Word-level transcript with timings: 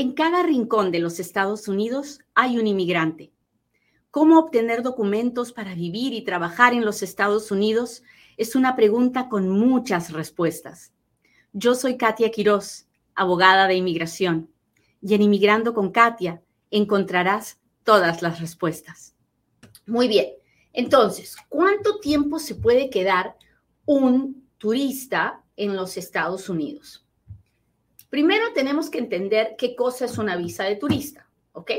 En 0.00 0.12
cada 0.12 0.44
rincón 0.44 0.92
de 0.92 1.00
los 1.00 1.18
Estados 1.18 1.66
Unidos 1.66 2.20
hay 2.36 2.56
un 2.56 2.68
inmigrante. 2.68 3.32
¿Cómo 4.12 4.38
obtener 4.38 4.84
documentos 4.84 5.52
para 5.52 5.74
vivir 5.74 6.12
y 6.12 6.22
trabajar 6.22 6.72
en 6.72 6.84
los 6.84 7.02
Estados 7.02 7.50
Unidos? 7.50 8.04
Es 8.36 8.54
una 8.54 8.76
pregunta 8.76 9.28
con 9.28 9.48
muchas 9.48 10.12
respuestas. 10.12 10.92
Yo 11.52 11.74
soy 11.74 11.96
Katia 11.96 12.30
Quiroz, 12.30 12.86
abogada 13.16 13.66
de 13.66 13.74
inmigración, 13.74 14.48
y 15.02 15.14
en 15.14 15.22
Inmigrando 15.22 15.74
con 15.74 15.90
Katia 15.90 16.44
encontrarás 16.70 17.58
todas 17.82 18.22
las 18.22 18.38
respuestas. 18.40 19.16
Muy 19.84 20.06
bien, 20.06 20.28
entonces, 20.72 21.34
¿cuánto 21.48 21.98
tiempo 21.98 22.38
se 22.38 22.54
puede 22.54 22.88
quedar 22.88 23.36
un 23.84 24.46
turista 24.58 25.42
en 25.56 25.74
los 25.74 25.96
Estados 25.96 26.48
Unidos? 26.48 27.07
Primero 28.10 28.52
tenemos 28.54 28.88
que 28.88 28.98
entender 28.98 29.54
qué 29.58 29.76
cosa 29.76 30.06
es 30.06 30.16
una 30.18 30.36
visa 30.36 30.64
de 30.64 30.76
turista, 30.76 31.28
¿ok? 31.52 31.72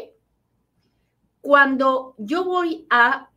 Cuando 1.42 2.16
yo 2.18 2.44
voy 2.44 2.86
a 2.90 3.30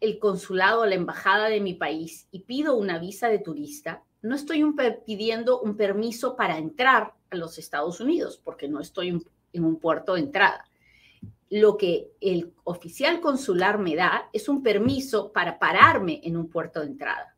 el 0.00 0.18
consulado, 0.18 0.82
a 0.82 0.86
la 0.86 0.94
embajada 0.94 1.48
de 1.48 1.60
mi 1.60 1.74
país 1.74 2.28
y 2.30 2.40
pido 2.40 2.76
una 2.76 2.98
visa 2.98 3.28
de 3.28 3.40
turista, 3.40 4.04
no 4.22 4.34
estoy 4.34 4.64
pidiendo 5.04 5.60
un 5.60 5.76
permiso 5.76 6.36
para 6.36 6.58
entrar 6.58 7.14
a 7.30 7.36
los 7.36 7.58
Estados 7.58 8.00
Unidos, 8.00 8.40
porque 8.42 8.68
no 8.68 8.80
estoy 8.80 9.20
en 9.52 9.64
un 9.64 9.76
puerto 9.76 10.14
de 10.14 10.20
entrada. 10.20 10.64
Lo 11.50 11.76
que 11.76 12.10
el 12.20 12.52
oficial 12.64 13.20
consular 13.20 13.78
me 13.78 13.96
da 13.96 14.28
es 14.32 14.48
un 14.48 14.62
permiso 14.62 15.32
para 15.32 15.58
pararme 15.58 16.20
en 16.24 16.36
un 16.36 16.48
puerto 16.48 16.80
de 16.80 16.86
entrada. 16.86 17.36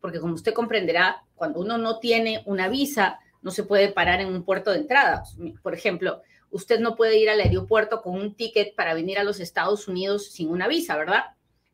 Porque 0.00 0.20
como 0.20 0.34
usted 0.34 0.52
comprenderá, 0.52 1.24
cuando 1.34 1.60
uno 1.60 1.78
no 1.78 1.98
tiene 1.98 2.42
una 2.46 2.68
visa, 2.68 3.20
no 3.42 3.50
se 3.50 3.64
puede 3.64 3.92
parar 3.92 4.20
en 4.20 4.28
un 4.28 4.44
puerto 4.44 4.70
de 4.70 4.78
entrada. 4.78 5.24
Por 5.62 5.74
ejemplo, 5.74 6.22
usted 6.50 6.80
no 6.80 6.96
puede 6.96 7.18
ir 7.18 7.28
al 7.28 7.40
aeropuerto 7.40 8.00
con 8.00 8.14
un 8.14 8.34
ticket 8.34 8.74
para 8.74 8.94
venir 8.94 9.18
a 9.18 9.24
los 9.24 9.40
Estados 9.40 9.88
Unidos 9.88 10.30
sin 10.30 10.48
una 10.48 10.68
visa, 10.68 10.96
¿verdad? 10.96 11.24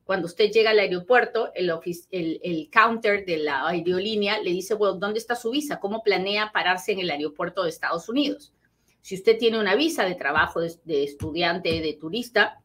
Cuando 0.05 0.27
usted 0.27 0.51
llega 0.51 0.71
al 0.71 0.79
aeropuerto, 0.79 1.53
el, 1.55 2.71
counter 2.73 3.27
de 3.27 3.37
la 3.37 3.69
aerolínea 3.69 4.41
le 4.41 4.51
dice, 4.53 4.73
bueno, 4.75 4.95
¿dónde 4.95 5.19
está 5.19 5.37
su 5.37 5.51
visa? 5.51 5.81
¿Cómo 5.81 6.03
planea 6.03 6.51
pararse 6.51 6.93
en 6.93 7.01
el 7.01 7.11
aeropuerto 7.11 7.63
de 7.63 7.69
Estados 7.69 8.09
Unidos? 8.09 8.55
Si 9.03 9.15
usted 9.15 9.37
tiene 9.37 9.61
una 9.61 9.75
visa 9.75 10.05
de 10.07 10.15
trabajo 10.15 10.61
de 10.61 11.05
estudiante, 11.05 11.83
de 11.83 11.93
turista, 12.01 12.63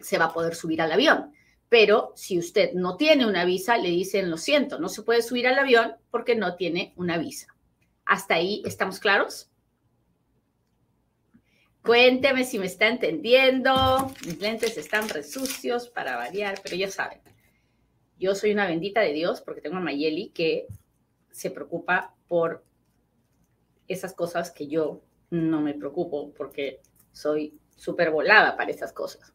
se 0.00 0.18
va 0.18 0.26
a 0.26 0.32
poder 0.32 0.54
subir 0.54 0.82
al 0.82 0.90
avión. 0.92 1.32
Pero 1.68 2.12
si 2.14 2.38
usted 2.38 2.72
no 2.74 2.96
tiene 2.96 3.26
una 3.26 3.44
visa, 3.44 3.76
le 3.76 3.90
dicen, 3.90 4.30
lo 4.30 4.36
siento, 4.36 4.78
no 4.78 4.88
se 4.88 5.02
puede 5.02 5.22
subir 5.22 5.46
al 5.48 5.58
avión 5.58 5.94
porque 6.10 6.36
no 6.36 6.54
tiene 6.56 6.92
una 6.96 7.18
visa. 7.18 7.55
¿Hasta 8.06 8.34
ahí 8.34 8.62
estamos 8.64 9.00
claros? 9.00 9.50
Cuénteme 11.82 12.44
si 12.44 12.58
me 12.58 12.66
está 12.66 12.88
entendiendo. 12.88 14.12
Mis 14.24 14.40
lentes 14.40 14.76
están 14.76 15.08
resucios 15.08 15.88
para 15.88 16.16
variar, 16.16 16.60
pero 16.62 16.76
ya 16.76 16.88
saben. 16.88 17.20
Yo 18.18 18.34
soy 18.34 18.52
una 18.52 18.66
bendita 18.66 19.00
de 19.00 19.12
Dios 19.12 19.40
porque 19.40 19.60
tengo 19.60 19.76
a 19.76 19.80
Mayeli 19.80 20.30
que 20.30 20.66
se 21.30 21.50
preocupa 21.50 22.14
por 22.28 22.64
esas 23.88 24.14
cosas 24.14 24.50
que 24.50 24.66
yo 24.68 25.02
no 25.30 25.60
me 25.60 25.74
preocupo 25.74 26.32
porque 26.32 26.80
soy 27.12 27.60
súper 27.76 28.10
volada 28.10 28.56
para 28.56 28.70
esas 28.70 28.92
cosas. 28.92 29.34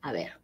A 0.00 0.12
ver. 0.12 0.40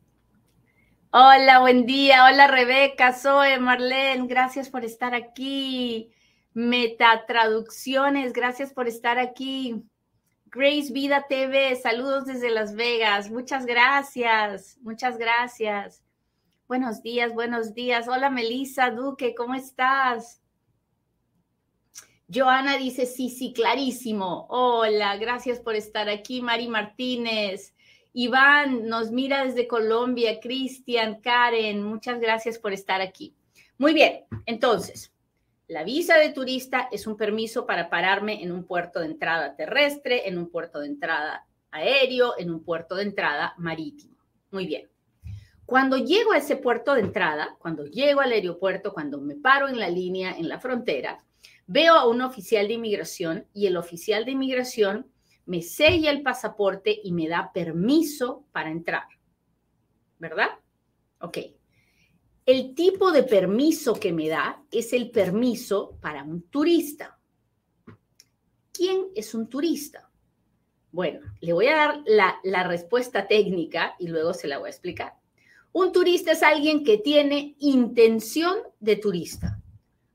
Hola, 1.11 1.61
buen 1.61 1.87
día. 1.87 2.25
Hola, 2.25 2.47
Rebeca, 2.47 3.13
Zoe, 3.13 3.59
Marlene. 3.59 4.27
Gracias 4.27 4.69
por 4.69 4.85
estar 4.85 5.15
aquí. 5.15 6.13
Metatraducciones, 6.55 8.33
gracias 8.33 8.73
por 8.73 8.89
estar 8.89 9.19
aquí. 9.19 9.85
Grace 10.47 10.93
Vida 10.93 11.27
TV, 11.29 11.77
saludos 11.77 12.25
desde 12.25 12.51
Las 12.51 12.75
Vegas. 12.75 13.31
Muchas 13.31 13.67
gracias, 13.67 14.79
muchas 14.81 15.19
gracias. 15.19 16.03
Buenos 16.67 17.03
días, 17.03 17.35
buenos 17.35 17.75
días. 17.75 18.08
Hola 18.08 18.31
Melissa 18.31 18.91
Duque, 18.91 19.35
¿cómo 19.35 19.55
estás? 19.55 20.42
Joana 22.33 22.77
dice, 22.77 23.07
sí, 23.07 23.31
sí, 23.31 23.53
clarísimo. 23.55 24.47
Hola, 24.51 25.17
gracias 25.17 25.61
por 25.61 25.75
estar 25.75 26.08
aquí. 26.08 26.42
Mari 26.42 26.69
Martínez. 26.69 27.75
Iván 28.13 28.87
nos 28.87 29.11
mira 29.11 29.45
desde 29.45 29.67
Colombia. 29.67 30.39
Cristian, 30.41 31.20
Karen, 31.20 31.83
muchas 31.83 32.20
gracias 32.20 32.58
por 32.58 32.73
estar 32.73 33.01
aquí. 33.01 33.35
Muy 33.79 33.95
bien, 33.95 34.25
entonces, 34.45 35.13
la 35.68 35.84
visa 35.84 36.17
de 36.17 36.30
turista 36.30 36.89
es 36.90 37.06
un 37.06 37.17
permiso 37.17 37.67
para 37.67 37.90
pararme 37.90 38.42
en 38.42 38.52
un 38.52 38.64
puerto 38.64 39.01
de 39.01 39.06
entrada 39.06 39.55
terrestre, 39.55 40.27
en 40.27 40.39
un 40.39 40.51
puerto 40.51 40.80
de 40.80 40.86
entrada 40.86 41.46
aéreo, 41.70 42.33
en 42.39 42.51
un 42.51 42.64
puerto 42.64 42.95
de 42.95 43.02
entrada 43.02 43.55
marítimo. 43.58 44.17
Muy 44.51 44.67
bien. 44.67 44.89
Cuando 45.67 45.98
llego 45.98 46.33
a 46.33 46.39
ese 46.39 46.57
puerto 46.57 46.95
de 46.95 47.02
entrada, 47.02 47.55
cuando 47.58 47.84
llego 47.84 48.23
al 48.23 48.33
aeropuerto, 48.33 48.95
cuando 48.95 49.20
me 49.20 49.36
paro 49.36 49.68
en 49.68 49.78
la 49.78 49.90
línea, 49.90 50.34
en 50.39 50.48
la 50.48 50.58
frontera, 50.58 51.18
veo 51.67 51.92
a 51.92 52.08
un 52.08 52.23
oficial 52.23 52.67
de 52.67 52.73
inmigración 52.74 53.46
y 53.52 53.67
el 53.67 53.77
oficial 53.77 54.24
de 54.24 54.30
inmigración 54.30 55.12
me 55.45 55.61
sella 55.61 56.11
el 56.11 56.23
pasaporte 56.23 56.98
y 57.05 57.12
me 57.12 57.28
da 57.28 57.52
permiso 57.52 58.46
para 58.52 58.70
entrar. 58.70 59.05
¿Verdad? 60.18 60.48
Ok. 61.20 61.39
El 62.48 62.75
tipo 62.75 63.13
de 63.13 63.25
permiso 63.25 63.92
que 63.92 64.11
me 64.11 64.27
da 64.27 64.64
es 64.70 64.95
el 64.95 65.11
permiso 65.11 65.98
para 66.01 66.23
un 66.23 66.48
turista. 66.48 67.19
¿Quién 68.73 69.09
es 69.14 69.35
un 69.35 69.51
turista? 69.51 70.11
Bueno, 70.91 71.20
le 71.42 71.53
voy 71.53 71.67
a 71.67 71.77
dar 71.77 72.03
la, 72.07 72.67
respuesta 72.67 73.29
técnica 73.29 73.97
y 73.98 74.08
luego 74.08 74.33
se 74.33 74.48
la 74.48 74.57
voy 74.57 74.69
a 74.69 74.70
explicar. 74.70 75.13
Un 75.73 75.92
turista 75.92 76.33
es 76.33 76.42
alguien 76.42 76.85
que 76.85 76.97
tiene 76.97 77.55
intención 77.58 78.57
de 78.81 78.97
turista. 78.97 79.61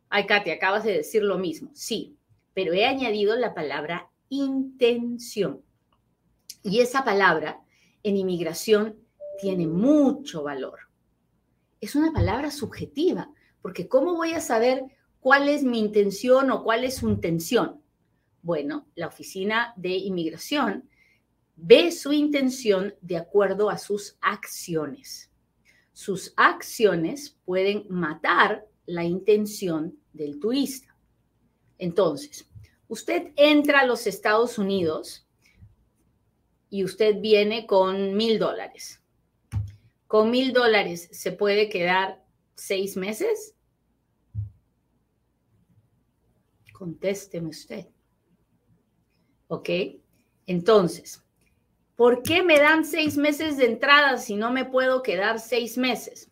Ay, 0.10 0.26
Katy, 0.26 0.50
acabas 0.50 0.86
de 0.86 0.94
decir 0.94 1.22
lo 1.22 1.38
mismo. 1.38 1.70
Sí, 1.76 2.18
pero 2.56 2.74
he 2.74 2.88
añadido 2.88 3.36
la 3.36 3.54
palabra 3.54 4.10
intención. 4.30 5.62
Y 6.64 6.80
esa 6.80 7.06
palabra 7.06 7.62
en 8.02 8.18
inmigración 8.18 8.98
tiene 9.40 9.68
mucho 9.68 10.42
valor 10.42 10.80
es 11.84 11.96
una 11.96 12.14
palabra 12.14 12.50
subjetiva, 12.50 13.30
porque 13.62 13.90
¿cómo 13.90 14.16
voy 14.16 14.32
a 14.32 14.40
saber 14.40 14.84
cuál 15.20 15.50
es 15.50 15.64
mi 15.64 15.80
intención 15.80 16.50
o 16.50 16.64
cuál 16.64 16.86
es 16.86 16.96
su 16.96 17.10
intención? 17.10 17.82
Bueno, 18.42 18.88
la 18.96 19.08
oficina 19.08 19.74
de 19.76 19.90
inmigración 19.90 20.90
ve 21.58 21.92
su 21.92 22.14
intención 22.14 22.96
de 23.02 23.18
acuerdo 23.18 23.70
a 23.70 23.78
sus 23.78 24.18
acciones. 24.22 25.30
Sus 25.92 26.34
acciones 26.38 27.38
pueden 27.44 27.86
matar 27.90 28.66
la 28.86 29.04
intención 29.04 30.00
del 30.14 30.40
turista. 30.40 30.96
Entonces, 31.78 32.50
usted 32.88 33.34
entra 33.36 33.82
a 33.82 33.86
los 33.86 34.08
Estados 34.08 34.58
Unidos 34.58 35.28
y 36.70 36.86
usted 36.86 37.20
viene 37.20 37.68
con 37.68 38.16
mil 38.16 38.40
dólares 38.40 39.03
con 40.14 40.30
mil 40.30 40.54
dólares 40.54 41.10
se 41.12 41.32
puede 41.32 41.70
quedar 41.70 42.24
seis 42.54 42.96
meses? 42.96 43.56
Contésteme 46.72 47.50
usted. 47.50 47.88
¿Ok? 49.48 49.70
Entonces, 50.46 51.26
¿por 51.96 52.22
qué 52.22 52.44
me 52.44 52.60
dan 52.60 52.86
seis 52.86 53.18
meses 53.18 53.58
de 53.58 53.66
entrada 53.66 54.20
si 54.20 54.36
no 54.36 54.52
me 54.52 54.66
puedo 54.66 55.02
quedar 55.02 55.40
seis 55.40 55.80
meses? 55.80 56.30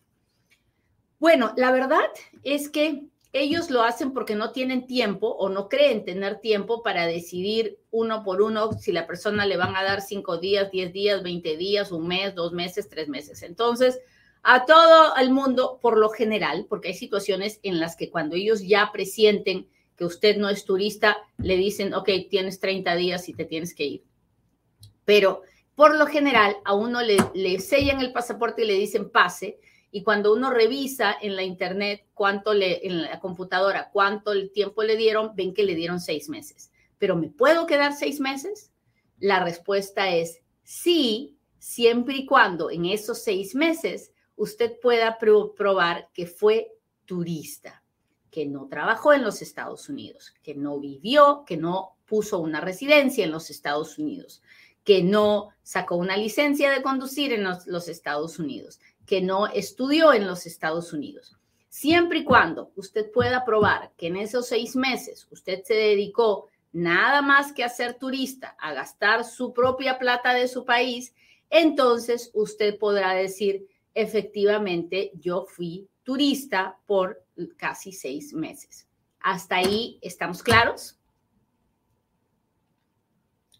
Bueno, 1.18 1.52
la 1.56 1.72
verdad 1.72 2.08
es 2.44 2.68
que 2.68 3.08
ellos 3.32 3.70
lo 3.70 3.82
hacen 3.82 4.12
porque 4.12 4.34
no 4.34 4.52
tienen 4.52 4.86
tiempo 4.86 5.28
o 5.28 5.48
no 5.48 5.68
creen 5.68 6.04
tener 6.04 6.40
tiempo 6.40 6.82
para 6.82 7.06
decidir 7.06 7.78
uno 7.90 8.22
por 8.22 8.42
uno 8.42 8.72
si 8.74 8.92
la 8.92 9.06
persona 9.06 9.46
le 9.46 9.56
van 9.56 9.74
a 9.74 9.82
dar 9.82 10.02
cinco 10.02 10.36
días, 10.36 10.70
diez 10.70 10.92
días, 10.92 11.22
veinte 11.22 11.56
días, 11.56 11.92
un 11.92 12.06
mes, 12.06 12.34
dos 12.34 12.52
meses, 12.52 12.90
tres 12.90 13.08
meses. 13.08 13.42
Entonces, 13.42 14.00
a 14.42 14.66
todo 14.66 15.16
el 15.16 15.30
mundo, 15.30 15.78
por 15.80 15.96
lo 15.96 16.10
general, 16.10 16.66
porque 16.68 16.88
hay 16.88 16.94
situaciones 16.94 17.58
en 17.62 17.80
las 17.80 17.96
que 17.96 18.10
cuando 18.10 18.36
ellos 18.36 18.60
ya 18.66 18.90
presienten 18.92 19.66
que 19.96 20.04
usted 20.04 20.36
no 20.36 20.50
es 20.50 20.64
turista, 20.64 21.16
le 21.38 21.56
dicen, 21.56 21.94
ok, 21.94 22.10
tienes 22.28 22.60
30 22.60 22.96
días 22.96 23.28
y 23.28 23.34
te 23.34 23.46
tienes 23.46 23.74
que 23.74 23.84
ir. 23.84 24.04
Pero 25.06 25.42
por 25.74 25.96
lo 25.96 26.06
general, 26.06 26.56
a 26.64 26.74
uno 26.74 27.00
le, 27.00 27.16
le 27.34 27.58
sellan 27.60 28.00
el 28.00 28.12
pasaporte 28.12 28.62
y 28.62 28.66
le 28.66 28.74
dicen 28.74 29.10
pase 29.10 29.58
y 29.94 30.02
cuando 30.02 30.32
uno 30.32 30.50
revisa 30.50 31.14
en 31.20 31.36
la 31.36 31.42
internet 31.42 32.06
cuánto 32.14 32.54
le, 32.54 32.86
en 32.86 33.02
la 33.02 33.20
computadora, 33.20 33.90
cuánto 33.92 34.32
el 34.32 34.50
tiempo 34.50 34.82
le 34.82 34.96
dieron, 34.96 35.36
ven 35.36 35.52
que 35.52 35.64
le 35.64 35.74
dieron 35.74 36.00
seis 36.00 36.30
meses. 36.30 36.72
Pero 36.98 37.14
¿me 37.14 37.28
puedo 37.28 37.66
quedar 37.66 37.92
seis 37.92 38.18
meses? 38.18 38.72
La 39.18 39.44
respuesta 39.44 40.08
es 40.08 40.40
sí, 40.64 41.36
siempre 41.58 42.16
y 42.16 42.26
cuando 42.26 42.70
en 42.70 42.86
esos 42.86 43.22
seis 43.22 43.54
meses 43.54 44.12
usted 44.34 44.80
pueda 44.80 45.18
probar 45.18 46.08
que 46.14 46.26
fue 46.26 46.72
turista, 47.04 47.84
que 48.30 48.46
no 48.46 48.68
trabajó 48.68 49.12
en 49.12 49.22
los 49.22 49.42
Estados 49.42 49.90
Unidos, 49.90 50.32
que 50.42 50.54
no 50.54 50.80
vivió, 50.80 51.44
que 51.46 51.58
no 51.58 51.98
puso 52.06 52.38
una 52.38 52.62
residencia 52.62 53.24
en 53.24 53.30
los 53.30 53.50
Estados 53.50 53.98
Unidos, 53.98 54.42
que 54.84 55.02
no 55.02 55.50
sacó 55.62 55.96
una 55.96 56.16
licencia 56.16 56.70
de 56.70 56.82
conducir 56.82 57.32
en 57.32 57.44
los, 57.44 57.88
Estados 57.88 58.38
Unidos, 58.38 58.80
que 59.06 59.20
no 59.20 59.46
estudió 59.46 60.12
en 60.12 60.26
los 60.26 60.46
Estados 60.46 60.92
Unidos. 60.92 61.36
Siempre 61.68 62.20
y 62.20 62.24
cuando 62.24 62.70
usted 62.76 63.10
pueda 63.10 63.44
probar 63.44 63.92
que 63.96 64.08
en 64.08 64.16
esos 64.16 64.48
seis 64.48 64.76
meses 64.76 65.26
usted 65.30 65.62
se 65.64 65.74
dedicó 65.74 66.48
nada 66.72 67.22
más 67.22 67.52
que 67.52 67.64
a 67.64 67.68
ser 67.68 67.94
turista, 67.94 68.56
a 68.58 68.72
gastar 68.72 69.24
su 69.24 69.52
propia 69.52 69.98
plata 69.98 70.34
de 70.34 70.48
su 70.48 70.64
país, 70.64 71.14
entonces 71.50 72.30
usted 72.34 72.78
podrá 72.78 73.14
decir, 73.14 73.66
efectivamente, 73.94 75.12
yo 75.14 75.46
fui 75.46 75.88
turista 76.02 76.78
por 76.86 77.24
casi 77.56 77.92
seis 77.92 78.32
meses. 78.32 78.86
¿Hasta 79.20 79.56
ahí 79.56 79.98
estamos 80.02 80.42
claros? 80.42 80.98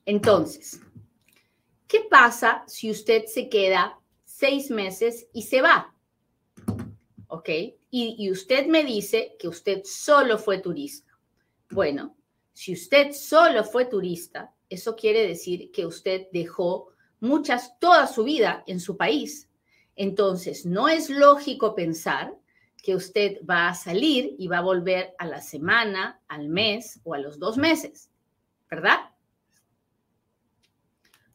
Entonces, 0.05 0.81
¿qué 1.87 2.01
pasa 2.11 2.65
si 2.67 2.91
usted 2.91 3.27
se 3.27 3.49
queda 3.49 3.99
seis 4.43 4.73
meses 4.73 5.29
y 5.33 5.43
se 5.43 5.63
va? 5.63 5.95
¿Ok? 7.29 7.49
Y, 7.91 8.29
usted 8.29 8.67
me 8.67 8.83
dice 8.83 9.37
que 9.39 9.47
usted 9.47 9.83
solo 9.85 10.37
fue 10.37 10.59
turista. 10.59 11.13
Bueno, 11.71 12.17
si 12.53 12.73
usted 12.73 13.13
solo 13.13 13.63
fue 13.63 13.85
turista, 13.85 14.53
eso 14.69 14.97
quiere 14.97 15.29
decir 15.29 15.71
que 15.71 15.87
usted 15.87 16.27
dejó 16.33 16.89
muchas, 17.21 17.79
toda 17.79 18.09
su 18.09 18.25
vida 18.25 18.65
en 18.67 18.81
su 18.81 18.97
país. 18.97 19.49
Entonces, 19.95 20.67
no 20.67 20.89
es 20.89 21.09
lógico 21.09 21.77
pensar 21.77 22.37
que 22.83 22.97
usted 22.97 23.39
va 23.49 23.69
a 23.69 23.75
salir 23.75 24.35
y 24.41 24.49
va 24.49 24.59
a 24.59 24.63
volver 24.63 25.15
a 25.19 25.27
la 25.27 25.41
semana, 25.41 26.21
al 26.27 26.49
mes 26.49 27.01
o 27.05 27.15
a 27.15 27.19
los 27.19 27.39
dos 27.39 27.59
meses, 27.59 28.11
¿verdad? 28.69 28.99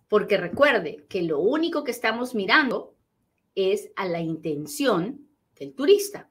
Porque 0.10 0.36
recuerde 0.36 1.06
que 1.08 1.22
lo 1.22 1.40
único 1.40 1.86
que 1.86 1.92
estamos 1.92 2.36
mirando 2.36 2.97
es 3.58 3.92
a 3.96 4.08
la 4.08 4.22
intención 4.22 5.28
del 5.56 5.74
turista. 5.74 6.30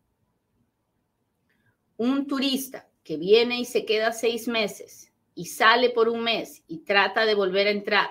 Un 1.96 2.26
turista 2.26 2.88
que 3.02 3.16
viene 3.16 3.60
y 3.60 3.64
se 3.64 3.84
queda 3.84 4.12
seis 4.12 4.48
meses 4.48 5.12
y 5.34 5.46
sale 5.46 5.90
por 5.90 6.08
un 6.08 6.22
mes 6.22 6.62
y 6.66 6.78
trata 6.78 7.26
de 7.26 7.34
volver 7.34 7.66
a 7.66 7.72
entrar, 7.72 8.10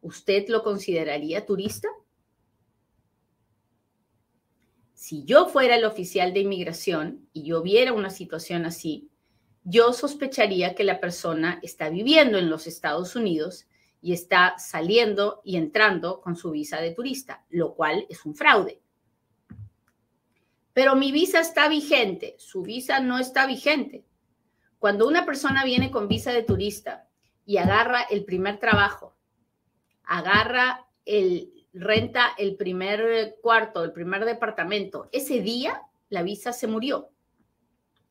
¿usted 0.00 0.48
lo 0.48 0.62
consideraría 0.62 1.44
turista? 1.44 1.88
si 5.02 5.24
yo 5.24 5.46
fuera 5.48 5.74
el 5.74 5.84
oficial 5.84 6.32
de 6.32 6.38
inmigración 6.38 7.28
y 7.32 7.42
yo 7.42 7.60
viera 7.60 7.92
una 7.92 8.08
situación 8.08 8.66
así, 8.66 9.10
yo 9.64 9.92
sospecharía 9.92 10.76
que 10.76 10.84
la 10.84 11.00
persona 11.00 11.58
está 11.64 11.90
viviendo 11.90 12.38
en 12.38 12.48
los 12.48 12.68
Estados 12.68 13.16
Unidos 13.16 13.66
y 14.02 14.12
está 14.12 14.58
saliendo 14.58 15.40
y 15.44 15.56
entrando 15.56 16.20
con 16.20 16.36
su 16.36 16.50
visa 16.50 16.80
de 16.80 16.90
turista, 16.90 17.46
lo 17.48 17.74
cual 17.74 18.04
es 18.10 18.26
un 18.26 18.34
fraude. 18.34 18.82
Pero 20.72 20.96
mi 20.96 21.12
visa 21.12 21.40
está 21.40 21.68
vigente, 21.68 22.34
su 22.38 22.62
visa 22.62 22.98
no 23.00 23.18
está 23.18 23.46
vigente. 23.46 24.04
Cuando 24.78 25.06
una 25.06 25.24
persona 25.24 25.64
viene 25.64 25.92
con 25.92 26.08
visa 26.08 26.32
de 26.32 26.42
turista 26.42 27.08
y 27.46 27.58
agarra 27.58 28.02
el 28.02 28.24
primer 28.24 28.58
trabajo, 28.58 29.16
agarra 30.02 30.88
el, 31.04 31.66
renta 31.72 32.34
el 32.36 32.56
primer 32.56 33.36
cuarto, 33.40 33.84
el 33.84 33.92
primer 33.92 34.24
departamento, 34.24 35.08
ese 35.12 35.40
día 35.40 35.82
la 36.08 36.22
visa 36.22 36.52
se 36.52 36.66
murió. 36.66 37.10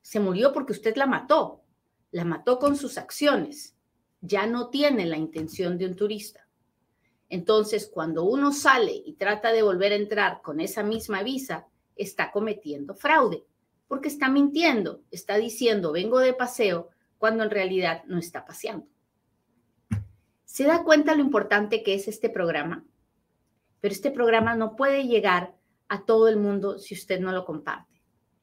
Se 0.02 0.20
murió 0.20 0.54
porque 0.54 0.72
usted 0.72 0.96
la 0.96 1.06
mató, 1.06 1.64
la 2.12 2.26
mató 2.26 2.60
con 2.60 2.76
sus 2.76 2.98
acciones. 2.98 3.76
Ya 4.22 4.48
no 4.48 4.70
tiene 4.70 5.06
la 5.06 5.18
intención 5.18 5.78
de 5.78 5.88
un 5.88 5.96
turista. 5.96 6.48
Entonces, 7.30 7.90
cuando 7.92 8.24
uno 8.24 8.54
sale 8.54 8.94
y 8.94 9.14
trata 9.14 9.52
de 9.52 9.62
volver 9.62 9.92
a 9.92 9.96
entrar 9.96 10.42
con 10.42 10.60
esa 10.60 10.84
misma 10.84 11.24
visa, 11.24 11.68
está 11.96 12.32
cometiendo 12.32 12.94
fraude, 12.94 13.44
porque 13.88 14.08
está 14.08 14.30
mintiendo, 14.30 15.02
está 15.12 15.38
diciendo, 15.38 15.92
vengo 15.92 16.20
de 16.20 16.34
paseo, 16.34 16.90
cuando 17.18 17.44
en 17.44 17.52
realidad 17.52 18.04
no 18.06 18.18
está 18.18 18.46
paseando. 18.46 18.88
¿Se 20.46 20.66
da 20.66 20.84
cuenta 20.84 21.16
lo 21.16 21.22
importante 21.22 21.84
que 21.84 21.94
es 21.94 22.08
este 22.08 22.30
programa? 22.30 22.86
pero 23.82 23.94
este 23.94 24.12
programa 24.12 24.56
no 24.56 24.76
puede 24.76 25.08
llegar 25.08 25.56
a 25.90 26.06
todo 26.06 26.30
el 26.30 26.38
mundo 26.38 26.80
si 26.80 26.94
usted 26.94 27.20
no 27.20 27.32
lo 27.32 27.44
comparte. 27.44 28.02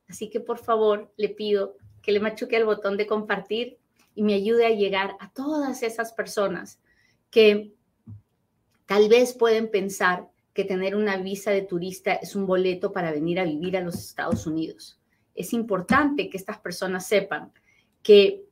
Así 0.08 0.28
que 0.28 0.40
por 0.40 0.58
favor 0.58 1.12
le 1.16 1.28
pido 1.30 1.76
que 2.02 2.12
le 2.12 2.20
machuque 2.20 2.56
el 2.56 2.66
botón 2.66 2.96
de 2.96 3.06
compartir 3.06 3.77
y 4.18 4.24
me 4.24 4.34
ayude 4.34 4.66
a 4.66 4.70
llegar 4.70 5.16
a 5.20 5.32
todas 5.32 5.84
esas 5.84 6.12
personas 6.12 6.80
que 7.30 7.72
tal 8.84 9.08
vez 9.08 9.32
pueden 9.32 9.70
pensar 9.70 10.28
que 10.52 10.64
tener 10.64 10.96
una 10.96 11.18
visa 11.18 11.52
de 11.52 11.62
turista 11.62 12.14
es 12.14 12.34
un 12.34 12.44
boleto 12.44 12.92
para 12.92 13.12
venir 13.12 13.38
a 13.38 13.44
vivir 13.44 13.76
a 13.76 13.80
los 13.80 13.94
Estados 13.94 14.44
Unidos. 14.44 14.98
Es 15.36 15.52
importante 15.52 16.28
que 16.28 16.36
estas 16.36 16.58
personas 16.58 17.06
sepan 17.06 17.52
que 18.02 18.42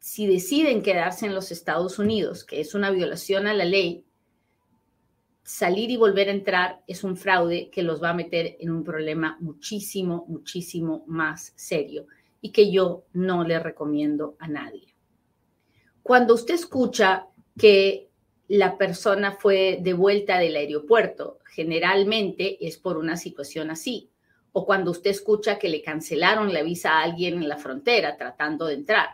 si 0.00 0.26
deciden 0.26 0.82
quedarse 0.82 1.24
en 1.24 1.34
los 1.34 1.50
Estados 1.50 1.98
Unidos, 1.98 2.44
que 2.44 2.60
es 2.60 2.74
una 2.74 2.90
violación 2.90 3.46
a 3.46 3.54
la 3.54 3.64
ley, 3.64 4.04
salir 5.44 5.90
y 5.90 5.96
volver 5.96 6.28
a 6.28 6.32
entrar 6.32 6.82
es 6.86 7.04
un 7.04 7.16
fraude 7.16 7.70
que 7.70 7.82
los 7.82 8.02
va 8.02 8.10
a 8.10 8.14
meter 8.14 8.58
en 8.60 8.70
un 8.70 8.84
problema 8.84 9.38
muchísimo, 9.40 10.26
muchísimo 10.28 11.04
más 11.06 11.54
serio 11.56 12.06
que 12.50 12.70
yo 12.70 13.04
no 13.12 13.44
le 13.44 13.58
recomiendo 13.58 14.36
a 14.38 14.48
nadie. 14.48 14.94
Cuando 16.02 16.34
usted 16.34 16.54
escucha 16.54 17.26
que 17.58 18.10
la 18.48 18.78
persona 18.78 19.32
fue 19.32 19.78
de 19.82 19.92
vuelta 19.92 20.38
del 20.38 20.56
aeropuerto, 20.56 21.38
generalmente 21.52 22.64
es 22.66 22.78
por 22.78 22.96
una 22.96 23.16
situación 23.16 23.70
así. 23.70 24.10
O 24.52 24.64
cuando 24.64 24.90
usted 24.90 25.10
escucha 25.10 25.58
que 25.58 25.68
le 25.68 25.82
cancelaron 25.82 26.52
la 26.52 26.62
visa 26.62 26.92
a 26.92 27.02
alguien 27.02 27.34
en 27.34 27.48
la 27.48 27.58
frontera 27.58 28.16
tratando 28.16 28.66
de 28.66 28.74
entrar, 28.74 29.08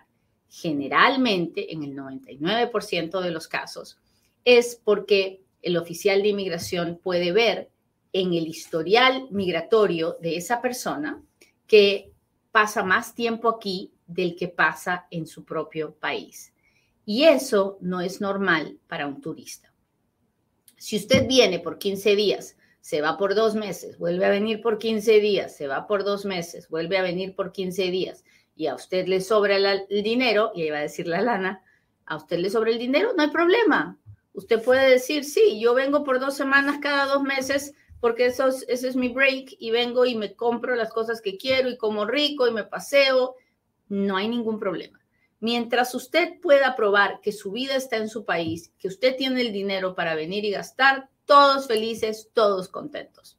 generalmente, 0.48 1.72
en 1.72 1.82
el 1.82 1.96
99% 1.96 3.20
de 3.20 3.30
los 3.30 3.48
casos, 3.48 3.98
es 4.44 4.78
porque 4.84 5.42
el 5.62 5.76
oficial 5.76 6.22
de 6.22 6.28
inmigración 6.28 7.00
puede 7.02 7.32
ver 7.32 7.70
en 8.12 8.34
el 8.34 8.46
historial 8.46 9.28
migratorio 9.30 10.18
de 10.20 10.36
esa 10.36 10.60
persona 10.60 11.22
que 11.66 12.11
pasa 12.52 12.84
más 12.84 13.14
tiempo 13.14 13.48
aquí 13.48 13.92
del 14.06 14.36
que 14.36 14.48
pasa 14.48 15.06
en 15.10 15.26
su 15.26 15.44
propio 15.44 15.94
país. 15.94 16.52
Y 17.04 17.24
eso 17.24 17.78
no 17.80 18.00
es 18.00 18.20
normal 18.20 18.78
para 18.86 19.06
un 19.06 19.20
turista. 19.20 19.72
Si 20.76 20.96
usted 20.96 21.26
viene 21.26 21.58
por 21.58 21.78
15 21.78 22.14
días, 22.14 22.56
se 22.80 23.00
va 23.00 23.16
por 23.16 23.34
dos 23.34 23.54
meses, 23.54 23.98
vuelve 23.98 24.26
a 24.26 24.30
venir 24.30 24.60
por 24.60 24.78
15 24.78 25.20
días, 25.20 25.56
se 25.56 25.66
va 25.66 25.86
por 25.86 26.04
dos 26.04 26.24
meses, 26.24 26.68
vuelve 26.68 26.98
a 26.98 27.02
venir 27.02 27.34
por 27.34 27.52
15 27.52 27.90
días 27.90 28.24
y 28.56 28.66
a 28.66 28.74
usted 28.74 29.06
le 29.06 29.20
sobra 29.20 29.56
el 29.56 29.86
dinero, 30.02 30.52
y 30.54 30.62
ahí 30.62 30.70
va 30.70 30.78
a 30.78 30.82
decir 30.82 31.06
la 31.06 31.22
lana, 31.22 31.62
a 32.04 32.16
usted 32.16 32.38
le 32.38 32.50
sobra 32.50 32.70
el 32.70 32.78
dinero, 32.78 33.12
no 33.16 33.22
hay 33.22 33.30
problema. 33.30 33.98
Usted 34.34 34.62
puede 34.62 34.88
decir, 34.90 35.24
sí, 35.24 35.60
yo 35.60 35.74
vengo 35.74 36.04
por 36.04 36.20
dos 36.20 36.34
semanas 36.34 36.78
cada 36.82 37.06
dos 37.06 37.22
meses 37.22 37.74
porque 38.02 38.26
eso 38.26 38.48
es, 38.48 38.64
ese 38.66 38.88
es 38.88 38.96
mi 38.96 39.10
break 39.10 39.54
y 39.60 39.70
vengo 39.70 40.04
y 40.04 40.16
me 40.16 40.34
compro 40.34 40.74
las 40.74 40.92
cosas 40.92 41.20
que 41.20 41.38
quiero 41.38 41.70
y 41.70 41.76
como 41.76 42.04
rico 42.04 42.48
y 42.48 42.50
me 42.50 42.64
paseo. 42.64 43.36
No 43.88 44.16
hay 44.16 44.26
ningún 44.26 44.58
problema. 44.58 44.98
Mientras 45.38 45.94
usted 45.94 46.40
pueda 46.40 46.74
probar 46.74 47.20
que 47.20 47.30
su 47.30 47.52
vida 47.52 47.76
está 47.76 47.98
en 47.98 48.08
su 48.08 48.24
país, 48.24 48.72
que 48.80 48.88
usted 48.88 49.14
tiene 49.16 49.42
el 49.42 49.52
dinero 49.52 49.94
para 49.94 50.16
venir 50.16 50.44
y 50.44 50.50
gastar, 50.50 51.10
todos 51.26 51.68
felices, 51.68 52.28
todos 52.32 52.66
contentos. 52.68 53.38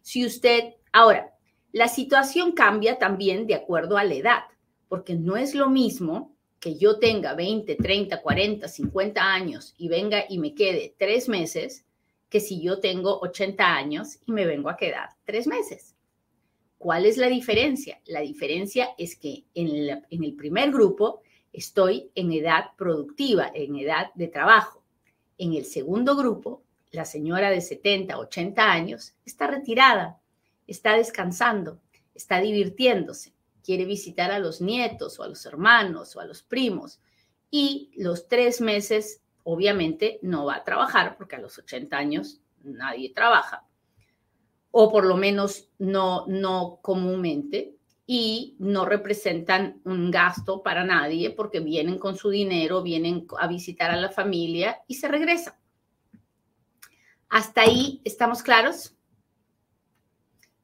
Si 0.00 0.26
usted, 0.26 0.74
ahora, 0.92 1.36
la 1.70 1.86
situación 1.86 2.52
cambia 2.52 2.98
también 2.98 3.46
de 3.46 3.54
acuerdo 3.54 3.98
a 3.98 4.04
la 4.04 4.14
edad, 4.14 4.42
porque 4.88 5.14
no 5.14 5.36
es 5.36 5.54
lo 5.54 5.70
mismo 5.70 6.34
que 6.58 6.74
yo 6.74 6.98
tenga 6.98 7.34
20, 7.34 7.76
30, 7.76 8.20
40, 8.20 8.66
50 8.66 9.22
años 9.22 9.74
y 9.78 9.86
venga 9.86 10.24
y 10.28 10.38
me 10.38 10.56
quede 10.56 10.96
tres 10.98 11.28
meses, 11.28 11.84
que 12.32 12.40
si 12.40 12.62
yo 12.62 12.80
tengo 12.80 13.20
80 13.20 13.62
años 13.62 14.18
y 14.24 14.32
me 14.32 14.46
vengo 14.46 14.70
a 14.70 14.76
quedar 14.78 15.10
tres 15.26 15.46
meses. 15.46 15.94
¿Cuál 16.78 17.04
es 17.04 17.18
la 17.18 17.28
diferencia? 17.28 18.00
La 18.06 18.20
diferencia 18.20 18.88
es 18.96 19.16
que 19.16 19.44
en, 19.54 20.02
el 20.10 20.34
primer 20.34 20.72
grupo 20.72 21.20
estoy 21.52 22.10
en 22.14 22.32
edad 22.32 22.70
productiva, 22.78 23.52
en 23.52 23.76
edad 23.76 24.14
de 24.14 24.28
trabajo. 24.28 24.82
En 25.36 25.52
el 25.52 25.66
segundo 25.66 26.16
grupo, 26.16 26.62
la 26.90 27.04
señora 27.04 27.50
de 27.50 27.60
70, 27.60 28.18
80 28.18 28.72
años 28.72 29.12
está 29.26 29.46
retirada, 29.46 30.18
está 30.66 30.96
descansando, 30.96 31.82
está 32.14 32.40
divirtiéndose 32.40 33.34
quiere 33.62 33.84
visitar 33.84 34.30
a 34.30 34.38
los 34.38 34.60
nietos 34.60 35.18
o 35.18 35.22
a 35.22 35.28
los 35.28 35.46
hermanos 35.46 36.16
o 36.16 36.20
a 36.20 36.24
los 36.24 36.42
primos. 36.42 37.00
Y 37.50 37.90
los 37.96 38.28
tres 38.28 38.60
meses, 38.60 39.21
obviamente, 39.44 40.18
no 40.22 40.44
va 40.46 40.56
a 40.56 40.64
trabajar 40.64 41.16
porque 41.16 41.36
a 41.36 41.40
los 41.40 41.58
80 41.58 41.96
años 41.96 42.40
nadie 42.62 43.12
trabaja, 43.12 43.66
o 44.70 44.90
por 44.90 45.04
lo 45.04 45.16
menos 45.16 45.68
no, 45.78 46.26
no 46.26 46.78
comúnmente. 46.82 47.76
y 48.04 48.56
no 48.58 48.84
representan 48.84 49.80
un 49.84 50.10
gasto 50.10 50.62
para 50.62 50.84
nadie 50.84 51.30
porque 51.30 51.60
vienen 51.60 51.98
con 51.98 52.16
su 52.16 52.30
dinero, 52.30 52.82
vienen 52.82 53.26
a 53.38 53.46
visitar 53.46 53.90
a 53.90 53.96
la 53.96 54.10
familia 54.10 54.82
y 54.88 54.96
se 54.96 55.08
regresan. 55.08 55.54
¿Hasta 57.28 57.62
ahí 57.62 58.02
estamos 58.04 58.42
claros? 58.42 58.94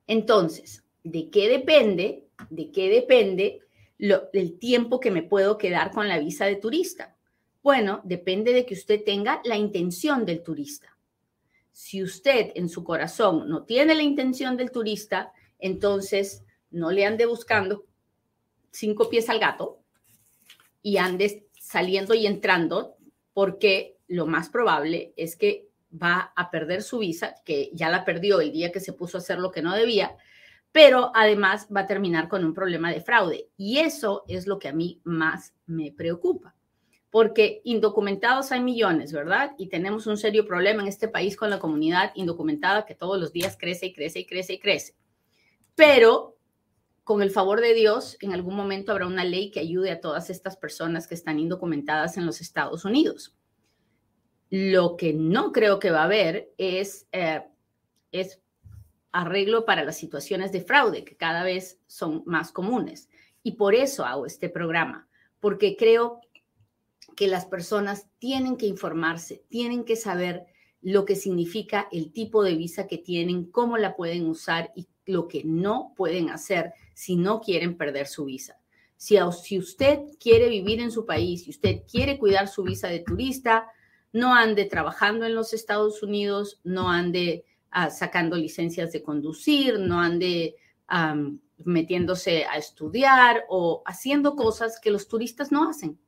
Entonces, 0.06 0.84
¿de 1.04 1.30
qué 1.30 1.48
depende? 1.48 2.26
¿De 2.50 2.70
qué 2.72 2.90
depende 2.90 3.60
el 3.98 4.58
tiempo 4.58 5.00
que 5.00 5.10
me 5.10 5.22
puedo 5.22 5.56
quedar 5.58 5.92
con 5.92 6.08
la 6.08 6.18
visa 6.18 6.44
de 6.44 6.56
turista? 6.56 7.16
Bueno, 7.62 8.00
depende 8.04 8.52
de 8.52 8.64
que 8.64 8.74
usted 8.74 9.02
tenga 9.04 9.40
la 9.44 9.56
intención 9.56 10.24
del 10.24 10.42
turista. 10.42 10.96
Si 11.72 12.02
usted 12.02 12.52
en 12.54 12.68
su 12.68 12.82
corazón 12.82 13.48
no 13.48 13.64
tiene 13.64 13.94
la 13.94 14.02
intención 14.02 14.56
del 14.56 14.70
turista, 14.70 15.32
entonces 15.58 16.44
no 16.70 16.90
le 16.90 17.04
ande 17.04 17.26
buscando 17.26 17.84
cinco 18.70 19.08
pies 19.08 19.28
al 19.28 19.38
gato 19.38 19.80
y 20.82 20.96
ande 20.96 21.48
saliendo 21.60 22.14
y 22.14 22.26
entrando, 22.26 22.96
porque 23.32 23.96
lo 24.08 24.26
más 24.26 24.48
probable 24.48 25.12
es 25.16 25.36
que 25.36 25.68
va 25.90 26.32
a 26.36 26.50
perder 26.50 26.82
su 26.82 26.98
visa, 26.98 27.34
que 27.44 27.70
ya 27.72 27.88
la 27.88 28.04
perdió 28.04 28.40
el 28.40 28.52
día 28.52 28.72
que 28.72 28.80
se 28.80 28.92
puso 28.92 29.18
a 29.18 29.20
hacer 29.20 29.38
lo 29.38 29.50
que 29.50 29.62
no 29.62 29.74
debía, 29.74 30.16
pero 30.72 31.12
además 31.14 31.68
va 31.74 31.80
a 31.80 31.86
terminar 31.86 32.28
con 32.28 32.44
un 32.44 32.54
problema 32.54 32.90
de 32.90 33.00
fraude. 33.00 33.48
Y 33.56 33.78
eso 33.78 34.24
es 34.28 34.46
lo 34.46 34.58
que 34.58 34.68
a 34.68 34.72
mí 34.72 35.00
más 35.04 35.54
me 35.66 35.92
preocupa, 35.92 36.54
porque 37.10 37.60
indocumentados 37.64 38.52
hay 38.52 38.60
millones, 38.60 39.12
¿verdad? 39.12 39.52
Y 39.58 39.68
tenemos 39.68 40.06
un 40.06 40.18
serio 40.18 40.46
problema 40.46 40.82
en 40.82 40.88
este 40.88 41.08
país 41.08 41.36
con 41.36 41.50
la 41.50 41.58
comunidad 41.58 42.12
indocumentada 42.14 42.84
que 42.84 42.94
todos 42.94 43.18
los 43.18 43.32
días 43.32 43.56
crece 43.58 43.86
y 43.86 43.92
crece 43.92 44.20
y 44.20 44.26
crece 44.26 44.52
y 44.54 44.58
crece. 44.58 44.94
Pero 45.74 46.36
con 47.04 47.22
el 47.22 47.30
favor 47.30 47.62
de 47.62 47.72
Dios, 47.72 48.18
en 48.20 48.34
algún 48.34 48.54
momento 48.54 48.92
habrá 48.92 49.06
una 49.06 49.24
ley 49.24 49.50
que 49.50 49.60
ayude 49.60 49.90
a 49.90 50.00
todas 50.00 50.28
estas 50.28 50.58
personas 50.58 51.08
que 51.08 51.14
están 51.14 51.38
indocumentadas 51.38 52.18
en 52.18 52.26
los 52.26 52.42
Estados 52.42 52.84
Unidos. 52.84 53.34
Lo 54.50 54.96
que 54.96 55.14
no 55.14 55.52
creo 55.52 55.78
que 55.78 55.90
va 55.90 56.02
a 56.02 56.04
haber 56.04 56.52
es, 56.58 57.06
eh, 57.12 57.42
es 58.12 58.42
arreglo 59.10 59.64
para 59.64 59.84
las 59.84 59.96
situaciones 59.96 60.52
de 60.52 60.60
fraude, 60.60 61.04
que 61.04 61.16
cada 61.16 61.44
vez 61.44 61.80
son 61.86 62.22
más 62.26 62.52
comunes. 62.52 63.08
Y 63.42 63.52
por 63.52 63.74
eso 63.74 64.04
hago 64.04 64.26
este 64.26 64.50
programa, 64.50 65.08
porque 65.40 65.76
creo 65.76 66.20
que 67.18 67.26
las 67.26 67.46
personas 67.46 68.06
tienen 68.20 68.56
que 68.56 68.66
informarse, 68.66 69.42
tienen 69.48 69.84
que 69.84 69.96
saber 69.96 70.46
lo 70.80 71.04
que 71.04 71.16
significa 71.16 71.88
el 71.90 72.12
tipo 72.12 72.44
de 72.44 72.54
visa 72.54 72.86
que 72.86 72.96
tienen, 72.96 73.50
cómo 73.50 73.76
la 73.76 73.96
pueden 73.96 74.28
usar 74.28 74.70
y 74.76 74.86
lo 75.04 75.26
que 75.26 75.42
no 75.42 75.94
pueden 75.96 76.30
hacer 76.30 76.74
si 76.94 77.16
no 77.16 77.40
quieren 77.40 77.76
perder 77.76 78.06
su 78.06 78.26
visa. 78.26 78.60
Si, 78.96 79.18
usted 79.58 79.98
quiere 80.20 80.48
vivir 80.48 80.78
en 80.78 80.92
su 80.92 81.04
país, 81.06 81.42
si 81.42 81.50
usted 81.50 81.82
quiere 81.90 82.18
cuidar 82.20 82.46
su 82.46 82.62
visa 82.62 82.86
de 82.86 83.00
turista, 83.00 83.66
no 84.12 84.32
ande 84.32 84.66
trabajando 84.66 85.26
en 85.26 85.34
los 85.34 85.52
Estados 85.52 86.04
Unidos, 86.04 86.60
no 86.62 86.88
ande 86.88 87.44
ah, 87.72 87.90
sacando 87.90 88.36
licencias 88.36 88.92
de 88.92 89.02
conducir, 89.02 89.80
no 89.80 90.00
ande 90.00 90.54
metiéndose 91.64 92.44
a 92.44 92.58
estudiar 92.58 93.42
o 93.48 93.82
haciendo 93.86 94.36
cosas 94.36 94.78
que 94.78 94.92
los 94.92 95.08
turistas 95.08 95.50
no 95.50 95.68
hacen. 95.68 95.98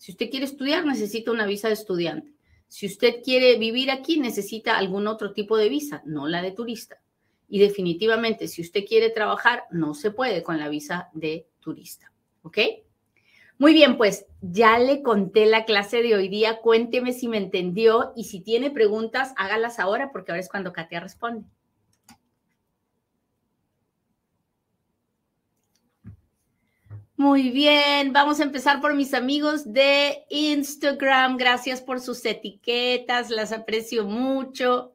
Si 0.00 0.12
usted 0.12 0.30
quiere 0.30 0.46
estudiar, 0.46 0.86
necesita 0.86 1.30
una 1.30 1.44
visa 1.44 1.68
de 1.68 1.74
estudiante. 1.74 2.32
Si 2.68 2.86
usted 2.86 3.16
quiere 3.22 3.58
vivir 3.58 3.90
aquí, 3.90 4.18
necesita 4.18 4.78
algún 4.78 5.06
otro 5.06 5.34
tipo 5.34 5.58
de 5.58 5.68
visa, 5.68 6.00
no 6.06 6.26
la 6.26 6.40
de 6.40 6.52
turista. 6.52 7.02
Y 7.50 7.58
definitivamente, 7.58 8.48
si 8.48 8.62
usted 8.62 8.86
quiere 8.86 9.10
trabajar, 9.10 9.64
no 9.70 9.92
se 9.92 10.10
puede 10.10 10.42
con 10.42 10.58
la 10.58 10.70
visa 10.70 11.10
de 11.12 11.46
turista. 11.60 12.10
¿Ok? 12.40 12.56
Muy 13.58 13.74
bien, 13.74 13.98
pues 13.98 14.24
ya 14.40 14.78
le 14.78 15.02
conté 15.02 15.44
la 15.44 15.66
clase 15.66 16.02
de 16.02 16.14
hoy 16.14 16.28
día. 16.28 16.60
Cuénteme 16.62 17.12
si 17.12 17.28
me 17.28 17.36
entendió 17.36 18.14
y 18.16 18.24
si 18.24 18.40
tiene 18.40 18.70
preguntas, 18.70 19.34
hágalas 19.36 19.78
ahora 19.78 20.12
porque 20.12 20.32
ahora 20.32 20.40
es 20.40 20.48
cuando 20.48 20.72
Katia 20.72 21.00
responde. 21.00 21.46
Muy 27.20 27.50
bien, 27.50 28.14
vamos 28.14 28.40
a 28.40 28.44
empezar 28.44 28.80
por 28.80 28.94
mis 28.94 29.12
amigos 29.12 29.70
de 29.74 30.24
Instagram. 30.30 31.36
Gracias 31.36 31.82
por 31.82 32.00
sus 32.00 32.24
etiquetas, 32.24 33.28
las 33.28 33.52
aprecio 33.52 34.06
mucho. 34.06 34.94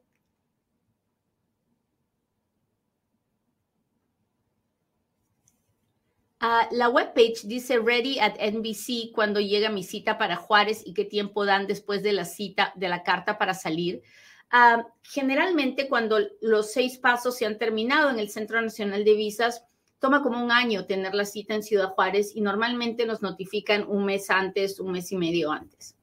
Uh, 6.42 6.66
la 6.72 6.88
webpage 6.88 7.42
dice 7.44 7.78
ready 7.78 8.18
at 8.18 8.34
NBC 8.40 9.12
cuando 9.14 9.38
llega 9.38 9.70
mi 9.70 9.84
cita 9.84 10.18
para 10.18 10.34
Juárez 10.34 10.82
y 10.84 10.94
qué 10.94 11.04
tiempo 11.04 11.44
dan 11.44 11.68
después 11.68 12.02
de 12.02 12.12
la 12.12 12.24
cita, 12.24 12.72
de 12.74 12.88
la 12.88 13.04
carta 13.04 13.38
para 13.38 13.54
salir. 13.54 14.02
Ah, 14.50 14.84
generalmente 15.04 15.88
cuando 15.88 16.18
los 16.40 16.72
seis 16.72 16.98
pasos 16.98 17.36
se 17.36 17.46
han 17.46 17.56
terminado 17.56 18.10
en 18.10 18.18
el 18.18 18.30
Centro 18.30 18.60
Nacional 18.60 19.04
de 19.04 19.14
Visas, 19.14 19.62
toma 19.98 20.22
como 20.22 20.42
un 20.42 20.52
año 20.52 20.86
tener 20.86 21.14
la 21.14 21.24
cita 21.24 21.54
en 21.54 21.62
Ciudad 21.62 21.90
Juárez 21.94 22.34
y 22.34 22.40
normalmente 22.40 23.06
nos 23.06 23.22
notifican 23.22 23.84
un 23.88 24.04
mes 24.04 24.30
antes, 24.30 24.80
un 24.80 24.92
mes 24.92 25.10
y 25.12 25.16
medio 25.16 25.52
antes. 25.52 25.96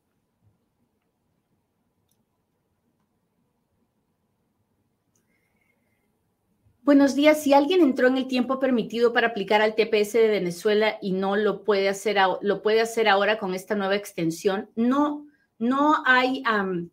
Buenos 6.85 7.15
días. 7.15 7.41
Si 7.41 7.53
alguien 7.53 7.79
entró 7.79 8.07
en 8.07 8.17
el 8.17 8.27
tiempo 8.27 8.59
permitido 8.59 9.13
para 9.13 9.27
aplicar 9.27 9.61
al 9.61 9.73
TPS 9.73 10.13
de 10.13 10.27
Venezuela 10.27 10.97
y 11.01 11.13
no 11.13 11.37
lo 11.37 11.63
puede 11.63 11.87
hacer, 11.87 12.17
lo 12.41 12.61
puede 12.61 12.81
hacer 12.81 13.07
ahora 13.07 13.39
con 13.39 13.53
esta 13.55 13.73
nueva 13.73 13.95
extensión, 13.95 14.69
no, 14.75 15.25
no 15.59 16.03
hay, 16.05 16.43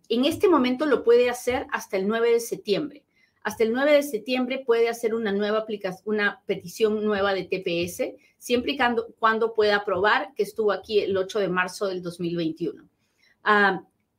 en 0.09 0.25
este 0.25 0.49
momento 0.49 0.87
lo 0.87 1.03
puede 1.03 1.29
hacer 1.29 1.67
hasta 1.73 1.97
el 1.97 2.07
9 2.07 2.35
de 2.35 2.39
septiembre. 2.39 3.05
Hasta 3.43 3.65
el 3.65 3.73
9 3.73 3.93
de 3.93 4.03
septiembre 4.03 4.63
puede 4.65 4.89
hacer 4.89 5.15
una 5.15 5.33
nueva 5.33 5.59
aplicación, 5.59 6.03
una 6.05 6.43
petición 6.47 7.05
nueva 7.05 7.33
de 7.33 7.45
TPS, 7.45 8.15
siempre 8.39 8.73
y 8.73 8.77
cuando, 8.77 9.15
cuando 9.19 9.55
pueda 9.55 9.85
probar 9.85 10.35
que 10.35 10.43
estuvo 10.43 10.73
aquí 10.73 11.01
el 11.01 11.17
8 11.17 11.39
de 11.41 11.49
marzo 11.49 11.87
del 11.87 12.03
2021. 12.03 12.85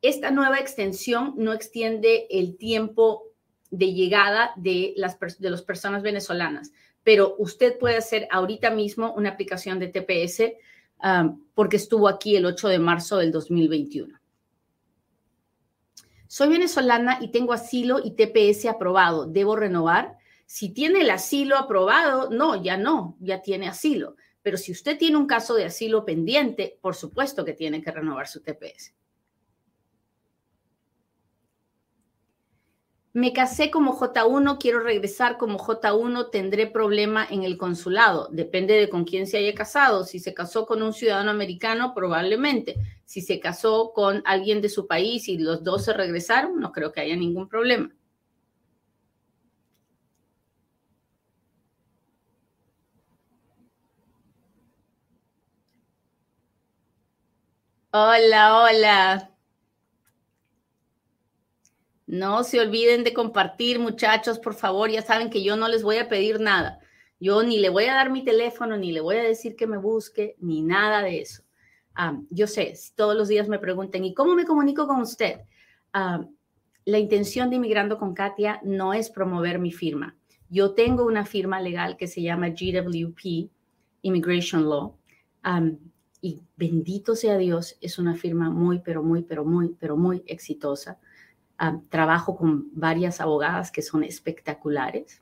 esta 0.02 0.32
nueva 0.32 0.60
extensión 0.60 1.34
no 1.38 1.54
extiende 1.54 2.26
el 2.32 2.58
tiempo 2.58 3.24
de 3.70 3.94
llegada 3.94 4.52
de 4.58 4.94
las 4.98 5.18
de 5.40 5.50
los 5.50 5.62
personas 5.62 6.04
venezolanas, 6.04 6.72
pero 7.04 7.36
usted 7.38 7.78
puede 7.78 7.98
hacer 7.98 8.28
ahorita 8.32 8.72
mismo 8.72 9.14
una 9.14 9.30
aplicación 9.30 9.80
de 9.80 9.88
TPS 9.88 10.54
um, 11.04 11.44
porque 11.54 11.78
estuvo 11.78 12.08
aquí 12.08 12.36
el 12.36 12.46
8 12.46 12.68
de 12.68 12.80
marzo 12.80 13.18
del 13.18 13.32
2021. 13.32 14.21
Soy 16.32 16.48
venezolana 16.48 17.18
y 17.20 17.28
tengo 17.28 17.52
asilo 17.52 18.00
y 18.02 18.12
TPS 18.12 18.68
aprobado. 18.68 19.26
¿Debo 19.26 19.58
renovar? 19.58 20.18
Si 20.46 20.70
tiene 20.70 21.02
el 21.02 21.10
asilo 21.10 21.58
aprobado, 21.58 22.30
no, 22.30 22.56
ya 22.64 22.78
no, 22.78 23.18
ya 23.20 23.42
tiene 23.42 23.68
asilo. 23.68 24.16
Pero 24.42 24.56
si 24.56 24.72
usted 24.72 24.98
tiene 24.98 25.18
un 25.18 25.28
caso 25.28 25.56
de 25.56 25.66
asilo 25.66 26.06
pendiente, 26.06 26.80
por 26.80 26.96
supuesto 26.96 27.44
que 27.44 27.52
tiene 27.52 27.82
que 27.82 27.92
renovar 27.92 28.30
su 28.30 28.42
TPS. 28.42 28.94
Me 33.14 33.34
casé 33.34 33.70
como 33.72 33.94
J1, 33.94 34.58
quiero 34.58 34.80
regresar 34.82 35.38
como 35.38 35.58
J1, 35.60 36.30
tendré 36.32 36.68
problema 36.68 37.26
en 37.30 37.44
el 37.44 37.58
consulado. 37.58 38.30
Depende 38.32 38.74
de 38.76 38.90
con 38.90 39.04
quién 39.04 39.28
se 39.28 39.38
haya 39.38 39.54
casado. 39.54 40.06
Si 40.06 40.20
se 40.20 40.34
casó 40.34 40.66
con 40.66 40.82
un 40.82 40.94
ciudadano 40.94 41.32
americano, 41.32 41.94
probablemente. 41.94 42.76
Si 43.06 43.22
se 43.22 43.40
casó 43.40 43.92
con 43.94 44.22
alguien 44.26 44.62
de 44.62 44.70
su 44.70 44.88
país 44.88 45.28
y 45.28 45.38
los 45.38 45.64
dos 45.64 45.86
se 45.86 45.94
regresaron, 45.94 46.60
no 46.60 46.72
creo 46.72 46.92
que 46.92 47.02
haya 47.02 47.16
ningún 47.16 47.48
problema. 47.50 47.92
Hola, 57.94 58.42
hola. 58.64 59.31
No 62.12 62.44
se 62.44 62.60
olviden 62.60 63.06
de 63.06 63.14
compartir, 63.14 63.80
muchachos, 63.80 64.38
por 64.38 64.54
favor. 64.54 64.90
Ya 64.90 65.02
saben 65.02 65.30
que 65.30 65.44
yo 65.44 65.56
no 65.56 65.70
les 65.70 65.82
voy 65.82 65.96
a 65.96 66.10
pedir 66.10 66.42
nada. 66.42 66.80
Yo 67.22 67.42
ni 67.42 67.58
le 67.58 67.70
voy 67.70 67.86
a 67.86 67.96
dar 67.96 68.12
mi 68.12 68.22
teléfono, 68.22 68.76
ni 68.76 68.92
le 68.92 69.00
voy 69.00 69.16
a 69.16 69.24
decir 69.24 69.56
que 69.56 69.66
me 69.66 69.78
busque, 69.78 70.36
ni 70.40 70.62
nada 70.62 71.04
de 71.04 71.22
eso. 71.22 71.44
yo 72.30 72.48
sé, 72.48 72.74
todos 72.98 73.16
los 73.16 73.30
días 73.30 73.48
me 73.48 73.60
preguntan, 73.60 74.04
¿y 74.04 74.14
cómo 74.14 74.36
me 74.36 74.44
comunico 74.44 74.88
con 74.88 75.00
usted? 75.00 75.40
la 75.94 77.00
intención 77.00 77.50
de 77.50 77.56
Inmigrando 77.56 77.98
con 77.98 78.14
Katia 78.14 78.60
no 78.62 78.94
es 78.94 79.10
promover 79.10 79.58
mi 79.58 79.72
firma. 79.72 80.18
Yo 80.50 80.74
tengo 80.74 81.06
una 81.06 81.26
firma 81.26 81.62
legal 81.62 81.96
que 81.96 82.08
se 82.08 82.22
llama 82.22 82.50
GWP, 82.50 83.50
Immigration 84.02 84.68
Law. 84.68 84.98
y 86.20 86.42
bendito 86.58 87.16
sea 87.16 87.38
Dios, 87.38 87.78
es 87.80 87.98
una 88.00 88.16
firma 88.16 88.50
muy, 88.50 88.80
pero 88.80 89.02
muy, 89.02 89.22
pero 89.24 89.46
muy, 89.46 89.78
pero 89.80 89.96
muy 89.96 90.24
exitosa 90.28 91.00
trabajo 91.90 92.36
con 92.36 92.70
varias 92.74 93.22
abogadas 93.22 93.72
que 93.72 93.82
son 93.82 94.04
espectaculares 94.04 95.22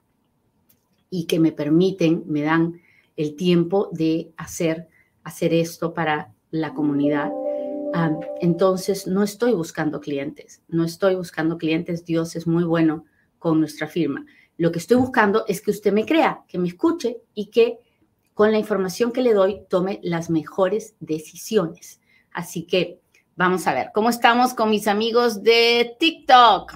y 1.09 1.25
que 1.25 1.39
me 1.39 1.51
permiten, 1.51 2.23
me 2.27 2.41
dan 2.41 2.81
el 3.17 3.35
tiempo 3.35 3.89
de 3.91 4.31
hacer, 4.37 4.87
hacer 5.23 5.53
esto 5.53 5.93
para 5.93 6.33
la 6.51 6.73
comunidad. 6.73 7.31
entonces, 8.39 9.07
no 9.07 9.23
estoy 9.23 9.53
buscando 9.53 9.99
clientes, 9.99 10.61
no 10.67 10.85
estoy 10.85 11.15
buscando 11.15 11.57
clientes. 11.57 12.05
Dios 12.05 12.35
es 12.35 12.47
muy 12.47 12.63
bueno 12.63 13.05
con 13.39 13.59
nuestra 13.59 13.87
firma. 13.87 14.25
Lo 14.57 14.71
que 14.71 14.79
estoy 14.79 14.97
buscando 14.97 15.43
es 15.47 15.61
que 15.61 15.71
usted 15.71 15.91
me 15.91 16.05
crea, 16.05 16.43
que 16.47 16.59
me 16.59 16.67
escuche 16.67 17.21
y 17.33 17.47
que 17.47 17.79
con 18.33 18.51
la 18.51 18.59
información 18.59 19.11
que 19.11 19.21
le 19.21 19.33
doy 19.33 19.63
tome 19.69 19.99
las 20.03 20.29
mejores 20.29 20.95
decisiones. 20.99 21.99
Así 22.31 22.63
que 22.63 23.01
vamos 23.39 23.65
a 23.67 23.73
ver, 23.73 23.91
¿cómo 23.93 24.09
estamos 24.09 24.53
con 24.53 24.69
mis 24.69 24.85
amigos 24.85 25.43
de 25.43 25.95
TikTok? 25.97 26.73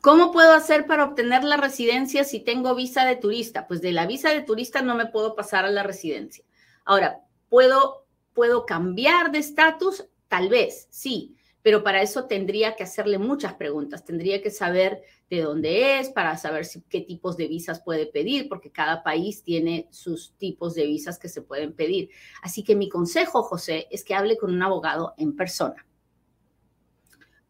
¿Cómo 0.00 0.32
puedo 0.32 0.52
hacer 0.52 0.86
para 0.86 1.04
obtener 1.04 1.44
la 1.44 1.56
residencia 1.56 2.24
si 2.24 2.40
tengo 2.40 2.74
visa 2.74 3.04
de 3.04 3.14
turista? 3.14 3.68
Pues 3.68 3.80
de 3.80 3.92
la 3.92 4.04
visa 4.04 4.30
de 4.30 4.42
turista 4.42 4.82
no 4.82 4.96
me 4.96 5.06
puedo 5.06 5.36
pasar 5.36 5.64
a 5.64 5.70
la 5.70 5.84
residencia. 5.84 6.44
Ahora, 6.84 7.20
¿puedo, 7.48 8.04
puedo 8.32 8.66
cambiar 8.66 9.30
de 9.30 9.38
estatus? 9.38 10.08
Tal 10.26 10.48
vez, 10.48 10.88
sí 10.90 11.36
pero 11.68 11.82
para 11.82 12.00
eso 12.00 12.24
tendría 12.24 12.76
que 12.76 12.84
hacerle 12.84 13.18
muchas 13.18 13.52
preguntas. 13.52 14.02
Tendría 14.02 14.40
que 14.40 14.50
saber 14.50 15.02
de 15.30 15.42
dónde 15.42 15.98
es, 15.98 16.08
para 16.10 16.36
saber 16.36 16.66
qué 16.88 17.00
tipos 17.00 17.36
de 17.36 17.48
visas 17.48 17.82
puede 17.82 18.06
pedir, 18.06 18.48
porque 18.48 18.70
cada 18.70 19.02
país 19.02 19.42
tiene 19.42 19.88
sus 19.90 20.32
tipos 20.38 20.74
de 20.74 20.86
visas 20.86 21.18
que 21.18 21.28
se 21.28 21.42
pueden 21.42 21.74
pedir. 21.74 22.10
Así 22.42 22.64
que 22.64 22.74
mi 22.74 22.88
consejo, 22.88 23.42
José, 23.42 23.86
es 23.90 24.04
que 24.04 24.14
hable 24.14 24.38
con 24.38 24.52
un 24.52 24.62
abogado 24.62 25.14
en 25.18 25.36
persona. 25.36 25.86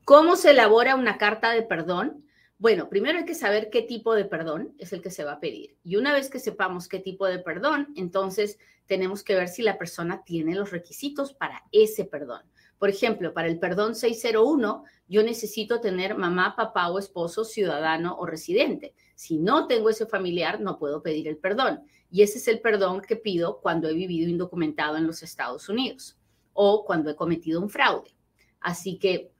¿Cómo 0.04 0.36
se 0.36 0.50
elabora 0.50 0.96
una 0.96 1.18
carta 1.18 1.50
de 1.52 1.62
perdón? 1.62 2.24
Bueno, 2.58 2.88
primero 2.88 3.18
hay 3.18 3.24
que 3.24 3.34
saber 3.34 3.70
qué 3.70 3.82
tipo 3.82 4.14
de 4.14 4.24
perdón 4.24 4.74
es 4.78 4.92
el 4.92 5.00
que 5.00 5.10
se 5.10 5.22
va 5.22 5.32
a 5.32 5.40
pedir. 5.40 5.76
Y 5.84 5.96
una 5.96 6.12
vez 6.12 6.28
que 6.30 6.40
sepamos 6.40 6.88
qué 6.88 6.98
tipo 6.98 7.26
de 7.26 7.38
perdón, 7.38 7.92
entonces 7.94 8.58
tenemos 8.86 9.22
que 9.22 9.36
ver 9.36 9.48
si 9.48 9.62
la 9.62 9.78
persona 9.78 10.24
tiene 10.24 10.56
los 10.56 10.72
requisitos 10.72 11.34
para 11.34 11.62
ese 11.70 12.04
perdón. 12.04 12.42
Por 12.78 12.88
ejemplo, 12.88 13.34
para 13.34 13.48
el 13.48 13.58
perdón 13.58 13.94
601, 13.94 14.84
yo 15.08 15.22
necesito 15.22 15.80
tener 15.80 16.16
mamá, 16.16 16.54
papá 16.54 16.88
o 16.90 16.98
esposo, 16.98 17.44
ciudadano 17.44 18.16
o 18.18 18.26
residente. 18.26 18.94
Si 19.14 19.38
no 19.38 19.66
tengo 19.66 19.90
ese 19.90 20.06
familiar, 20.06 20.60
no 20.60 20.78
puedo 20.78 21.02
pedir 21.02 21.26
el 21.26 21.38
perdón. 21.38 21.82
Y 22.10 22.22
ese 22.22 22.38
es 22.38 22.46
el 22.48 22.60
perdón 22.60 23.00
que 23.00 23.16
pido 23.16 23.60
cuando 23.60 23.88
he 23.88 23.94
vivido 23.94 24.30
indocumentado 24.30 24.96
en 24.96 25.06
los 25.06 25.22
Estados 25.22 25.68
Unidos 25.68 26.16
o 26.52 26.84
cuando 26.84 27.10
he 27.10 27.16
cometido 27.16 27.60
un 27.60 27.68
fraude. 27.68 28.14
Así 28.60 28.98
que 28.98 29.32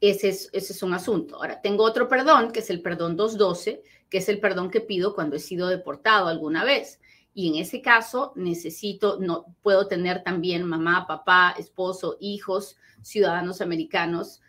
ese 0.00 0.28
es, 0.28 0.48
ese 0.52 0.72
es 0.72 0.82
un 0.82 0.94
asunto. 0.94 1.36
Ahora, 1.36 1.60
tengo 1.60 1.84
otro 1.84 2.08
perdón, 2.08 2.52
que 2.52 2.60
es 2.60 2.70
el 2.70 2.82
perdón 2.82 3.16
212, 3.16 3.82
que 4.08 4.18
es 4.18 4.28
el 4.28 4.40
perdón 4.40 4.70
que 4.70 4.80
pido 4.80 5.14
cuando 5.14 5.36
he 5.36 5.40
sido 5.40 5.68
deportado 5.68 6.28
alguna 6.28 6.64
vez 6.64 6.99
y 7.32 7.48
en 7.48 7.56
ese 7.56 7.80
caso 7.80 8.32
necesito, 8.34 9.18
no 9.20 9.46
puedo 9.62 9.86
tener 9.86 10.22
también 10.22 10.64
mamá, 10.64 11.06
papá, 11.06 11.54
esposo, 11.58 12.16
hijos, 12.20 12.76
ciudadanos 13.02 13.60
americanos 13.60 14.40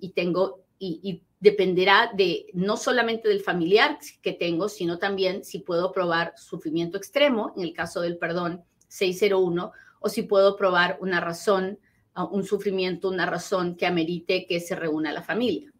y 0.00 0.10
tengo, 0.10 0.64
y, 0.78 1.22
dependerá 1.40 2.10
de 2.14 2.48
no 2.52 2.76
solamente 2.76 3.26
del 3.28 3.40
familiar 3.40 3.98
que 4.20 4.34
tengo, 4.34 4.68
sino 4.68 4.98
también 4.98 5.42
si 5.42 5.60
puedo 5.60 5.90
probar 5.90 6.34
sufrimiento 6.36 6.98
extremo, 6.98 7.54
en 7.56 7.62
el 7.62 7.72
caso 7.72 8.02
del 8.02 8.18
perdón 8.18 8.62
601, 8.88 9.72
o 10.00 10.08
si 10.10 10.22
puedo 10.22 10.56
probar 10.56 10.98
una 11.00 11.18
razón, 11.18 11.78
ah, 12.12 12.24
un 12.24 12.44
sufrimiento, 12.44 13.08
una 13.08 13.24
razón 13.24 13.74
que 13.74 13.86
amerite 13.86 14.46
que 14.46 14.60
se 14.60 14.76
reúna 14.76 15.12
la 15.12 15.22
familia. 15.22 15.72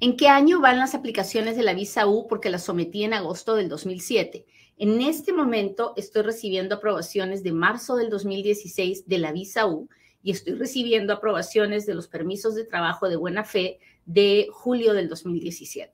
¿En 0.00 0.16
qué 0.16 0.28
año 0.28 0.60
van 0.60 0.78
las 0.78 0.94
aplicaciones 0.94 1.56
de 1.56 1.62
la 1.62 1.74
visa 1.74 2.06
U? 2.06 2.26
Porque 2.26 2.48
las 2.48 2.64
sometí 2.64 3.04
en 3.04 3.12
agosto 3.12 3.54
del 3.54 3.68
2007. 3.68 4.46
En 4.78 5.02
este 5.02 5.34
momento 5.34 5.92
estoy 5.94 6.22
recibiendo 6.22 6.76
aprobaciones 6.76 7.42
de 7.42 7.52
marzo 7.52 7.96
del 7.96 8.08
2016 8.08 9.06
de 9.06 9.18
la 9.18 9.30
visa 9.30 9.66
U 9.66 9.90
y 10.22 10.30
estoy 10.30 10.54
recibiendo 10.54 11.12
aprobaciones 11.12 11.84
de 11.84 11.92
los 11.92 12.08
permisos 12.08 12.54
de 12.54 12.64
trabajo 12.64 13.10
de 13.10 13.16
buena 13.16 13.44
fe 13.44 13.78
de 14.06 14.48
julio 14.50 14.94
del 14.94 15.10
2017. 15.10 15.92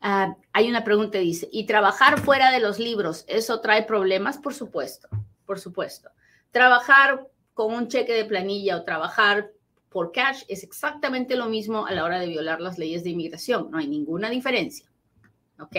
Ah, 0.00 0.36
hay 0.52 0.68
una 0.68 0.82
pregunta, 0.82 1.18
dice, 1.18 1.48
¿y 1.52 1.66
trabajar 1.66 2.18
fuera 2.18 2.50
de 2.50 2.58
los 2.58 2.80
libros, 2.80 3.24
eso 3.28 3.60
trae 3.60 3.84
problemas? 3.84 4.36
Por 4.36 4.52
supuesto, 4.52 5.08
por 5.46 5.60
supuesto. 5.60 6.10
Trabajar 6.50 7.28
con 7.54 7.72
un 7.72 7.86
cheque 7.86 8.14
de 8.14 8.24
planilla 8.24 8.78
o 8.78 8.84
trabajar 8.84 9.52
por 9.92 10.12
cash 10.12 10.42
es 10.48 10.64
exactamente 10.64 11.36
lo 11.36 11.48
mismo 11.48 11.86
a 11.86 11.92
la 11.92 12.04
hora 12.04 12.18
de 12.18 12.26
violar 12.26 12.60
las 12.60 12.78
leyes 12.78 13.04
de 13.04 13.10
inmigración. 13.10 13.70
No 13.70 13.78
hay 13.78 13.86
ninguna 13.86 14.30
diferencia. 14.30 14.90
¿Ok? 15.58 15.76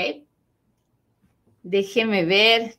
Déjeme 1.64 2.26
ver. 2.26 2.78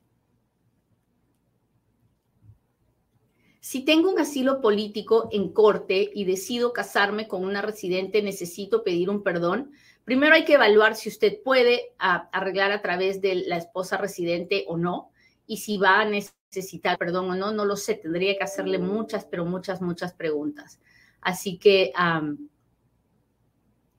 Si 3.61 3.85
tengo 3.85 4.11
un 4.11 4.19
asilo 4.19 4.61
político 4.61 5.29
en 5.33 5.51
corte 5.53 6.11
y 6.15 6.25
decido 6.25 6.73
casarme 6.73 7.27
con 7.27 7.45
una 7.45 7.63
residente, 7.63 8.23
necesito 8.23 8.85
pedir 8.85 9.09
un 9.09 9.23
perdón. 9.23 9.73
Primero 10.05 10.35
hay 10.35 10.45
que 10.45 10.55
evaluar 10.55 10.97
si 10.97 11.09
usted 11.09 11.43
puede 11.43 11.95
arreglar 11.99 12.73
a 12.73 12.83
través 12.83 13.23
de 13.23 13.37
la 13.37 13.57
esposa 13.57 13.97
residente 13.97 14.65
o 14.69 14.77
no, 14.77 15.11
y 15.47 15.57
si 15.59 15.79
va 15.79 16.01
a 16.01 16.05
necesitar 16.05 16.99
perdón 16.99 17.31
o 17.31 17.37
no, 17.37 17.53
no 17.53 17.65
lo 17.65 17.77
sé. 17.77 17.95
Tendría 17.95 18.37
que 18.37 18.45
hacerle 18.45 18.79
muchas, 18.79 19.25
pero 19.25 19.47
muchas, 19.47 19.81
muchas 19.81 20.13
preguntas. 20.13 20.79
Así 21.25 21.57
que 21.57 21.91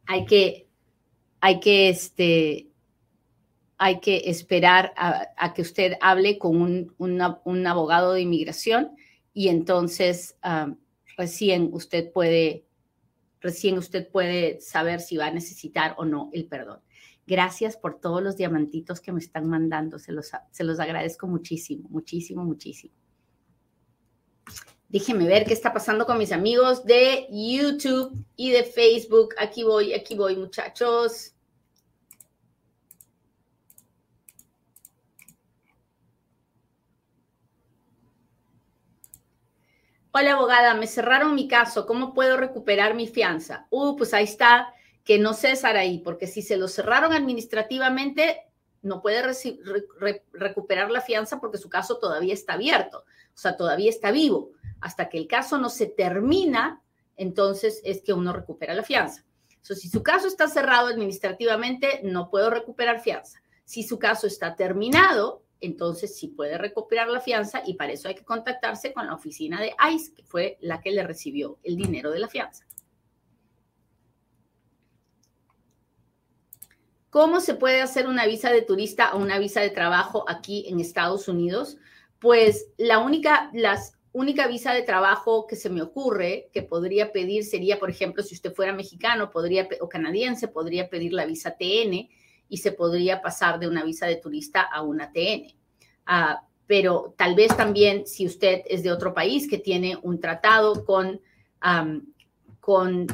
hay 0.06 0.26
que, 0.26 0.68
hay 1.42 1.60
que, 1.60 1.90
este, 1.90 2.70
hay 3.78 4.00
que 4.00 4.30
esperar 4.30 4.94
a, 4.96 5.54
que 5.54 5.64
usted 5.64 5.94
hable 6.02 6.38
con 6.38 6.94
un, 6.98 7.68
abogado 7.68 8.14
de 8.14 8.22
inmigración 8.22 8.92
y 9.34 9.50
entonces 9.50 10.38
recién 11.18 11.72
usted 11.74 12.12
puede, 12.14 12.68
recién 13.42 13.80
usted 13.80 14.08
puede 14.08 14.62
saber 14.62 15.02
si 15.02 15.18
va 15.18 15.26
a 15.26 15.32
necesitar 15.32 15.96
o 15.98 16.06
no 16.06 16.30
el 16.32 16.46
perdón. 16.46 16.82
Gracias 17.28 17.76
por 17.76 18.00
todos 18.00 18.22
los 18.22 18.38
diamantitos 18.38 19.02
que 19.02 19.12
me 19.12 19.20
están 19.20 19.50
mandando. 19.50 19.98
Se 19.98 20.12
los, 20.12 20.30
se 20.52 20.64
los 20.64 20.80
agradezco 20.80 21.26
muchísimo, 21.26 21.90
muchísimo, 21.90 22.46
muchísimo. 22.46 22.94
Déjenme 24.90 25.28
ver 25.28 25.46
qué 25.46 25.54
está 25.54 25.74
pasando 25.74 26.06
con 26.06 26.18
mis 26.18 26.32
amigos 26.32 26.86
de 26.86 27.28
YouTube 27.30 28.14
y 28.36 28.52
de 28.52 28.64
Facebook. 28.64 29.36
Aquí 29.38 29.64
voy, 29.64 29.94
aquí 29.94 30.16
voy, 30.16 30.36
muchachos. 30.36 31.34
Hola, 40.12 40.32
abogada, 40.32 40.76
me 40.76 40.88
cerraron 40.88 41.36
mi 41.36 41.48
caso. 41.50 41.86
¿Cómo 41.86 42.14
puedo 42.14 42.38
recuperar 42.38 42.96
mi 42.96 43.06
fianza? 43.06 43.68
Uh, 43.70 43.98
pues 43.98 44.14
ahí 44.14 44.24
está, 44.24 44.74
que 45.04 45.20
no 45.20 45.34
cesar 45.34 45.76
ahí, 45.76 46.00
porque 46.00 46.26
si 46.26 46.42
se 46.42 46.56
lo 46.56 46.70
cerraron 46.70 47.12
administrativamente, 47.12 48.46
no 48.82 49.02
puede 49.02 49.24
recuperar 50.32 50.90
la 50.90 51.02
fianza 51.02 51.42
porque 51.42 51.58
su 51.58 51.70
caso 51.70 51.98
todavía 51.98 52.34
está 52.34 52.54
abierto, 52.54 53.04
o 53.36 53.38
sea, 53.38 53.58
todavía 53.58 53.90
está 53.90 54.12
vivo 54.12 54.52
hasta 54.80 55.10
que 55.10 55.18
el 55.18 55.28
caso 55.28 55.58
no 55.58 55.70
se 55.70 55.88
termina, 55.88 56.82
entonces 57.18 57.82
es 57.84 58.02
que 58.02 58.14
uno 58.14 58.34
recupera 58.34 58.74
la 58.74 58.84
fianza. 58.84 59.26
si 59.62 59.90
su 59.90 60.04
caso 60.04 60.28
está 60.28 60.48
cerrado 60.48 60.88
administrativamente, 60.88 62.02
no 62.04 62.30
puedo 62.30 62.50
recuperar 62.50 63.02
fianza. 63.02 63.42
Si 63.64 63.82
su 63.82 63.98
caso 63.98 64.28
está 64.28 64.56
terminado, 64.56 65.44
entonces 65.60 66.16
sí 66.16 66.28
puede 66.28 66.58
recuperar 66.58 67.10
la 67.10 67.20
fianza 67.20 67.64
y 67.66 67.74
para 67.74 67.94
eso 67.94 68.08
hay 68.08 68.16
que 68.16 68.24
contactarse 68.24 68.94
con 68.94 69.08
la 69.08 69.16
oficina 69.16 69.60
de 69.60 69.74
ICE, 69.92 70.14
que 70.14 70.24
fue 70.24 70.58
la 70.62 70.82
que 70.82 70.92
le 70.92 71.04
recibió 71.04 71.58
el 71.64 71.76
dinero 71.78 72.12
de 72.12 72.20
la 72.20 72.28
fianza. 72.28 72.66
¿Cómo 77.10 77.40
se 77.40 77.56
puede 77.56 77.82
hacer 77.82 78.08
una 78.08 78.26
visa 78.28 78.52
de 78.52 78.62
turista 78.62 79.16
o 79.16 79.20
una 79.20 79.40
visa 79.40 79.62
de 79.62 79.70
trabajo 79.70 80.26
aquí 80.28 80.66
en 80.68 80.80
Estados 80.80 81.28
Unidos? 81.28 81.78
Pues 82.26 82.72
la 82.80 82.98
única, 82.98 83.52
las 83.54 84.00
única 84.12 84.48
visa 84.48 84.74
de 84.74 84.82
trabajo 84.82 85.46
que 85.46 85.56
se 85.56 85.70
me 85.70 85.84
ocurre 85.84 86.50
que 86.52 86.64
podría 86.64 87.12
pedir 87.12 87.44
sería, 87.46 87.78
por 87.78 87.92
ejemplo, 87.92 88.24
si 88.24 88.34
usted 88.34 88.52
fuera 88.52 88.74
mexicano 88.74 89.30
podría, 89.30 89.70
o 89.80 89.88
canadiense, 89.88 90.48
podría 90.48 90.90
pedir 90.90 91.14
la 91.14 91.28
visa 91.28 91.52
TN 91.52 92.10
y 92.50 92.58
se 92.58 92.72
podría 92.72 93.22
pasar 93.22 93.60
de 93.60 93.68
una 93.68 93.84
visa 93.84 94.08
de 94.08 94.16
turista 94.16 94.64
a 94.64 94.82
una 94.82 95.12
TN. 95.12 95.54
Ah, 96.08 96.42
pero 96.66 97.14
tal 97.16 97.36
vez 97.36 97.56
también 97.56 98.08
si 98.08 98.26
usted 98.26 98.64
es 98.66 98.82
de 98.82 98.92
otro 98.92 99.14
país 99.14 99.48
que 99.48 99.60
tiene 99.60 99.96
un 100.02 100.20
tratado 100.20 100.84
con, 100.84 101.22
con, 102.60 103.06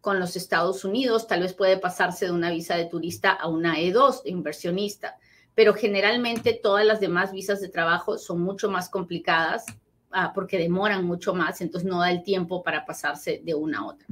con 0.00 0.18
los 0.18 0.34
Estados 0.34 0.84
Unidos, 0.84 1.28
tal 1.28 1.42
vez 1.42 1.54
puede 1.54 1.78
pasarse 1.78 2.24
de 2.24 2.32
una 2.32 2.50
visa 2.50 2.76
de 2.76 2.86
turista 2.86 3.30
a 3.30 3.46
una 3.46 3.78
E2 3.78 4.24
de 4.24 4.30
inversionista. 4.30 5.16
Pero 5.58 5.74
generalmente 5.74 6.52
todas 6.62 6.86
las 6.86 7.00
demás 7.00 7.32
visas 7.32 7.60
de 7.60 7.68
trabajo 7.68 8.16
son 8.16 8.40
mucho 8.40 8.70
más 8.70 8.88
complicadas 8.88 9.66
ah, 10.12 10.30
porque 10.32 10.56
demoran 10.56 11.04
mucho 11.04 11.34
más, 11.34 11.60
entonces 11.60 11.90
no 11.90 11.98
da 11.98 12.12
el 12.12 12.22
tiempo 12.22 12.62
para 12.62 12.86
pasarse 12.86 13.42
de 13.44 13.56
una 13.56 13.80
a 13.80 13.86
otra. 13.86 14.06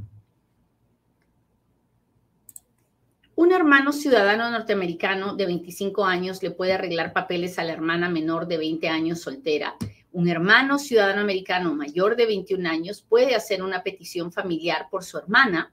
Un 3.37 3.53
hermano 3.53 3.93
ciudadano 3.93 4.51
norteamericano 4.51 5.37
de 5.37 5.47
25 5.47 6.05
años 6.05 6.43
le 6.43 6.51
puede 6.51 6.73
arreglar 6.73 7.13
papeles 7.13 7.61
a 7.61 7.63
la 7.63 7.75
hermana 7.75 8.09
menor 8.09 8.49
de 8.49 8.59
20 8.59 8.89
años 8.89 9.21
soltera. 9.21 9.77
Un 10.11 10.29
hermano 10.29 10.81
ciudadano 10.81 11.21
americano 11.21 11.77
mayor 11.77 12.17
de 12.17 12.27
21 12.27 12.69
años 12.69 13.03
puede 13.03 13.37
hacer 13.37 13.63
una 13.63 13.85
petición 13.85 14.33
familiar 14.33 14.89
por 14.91 15.05
su 15.05 15.17
hermana 15.17 15.73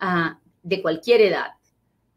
ah, 0.00 0.38
de 0.62 0.82
cualquier 0.82 1.22
edad, 1.22 1.52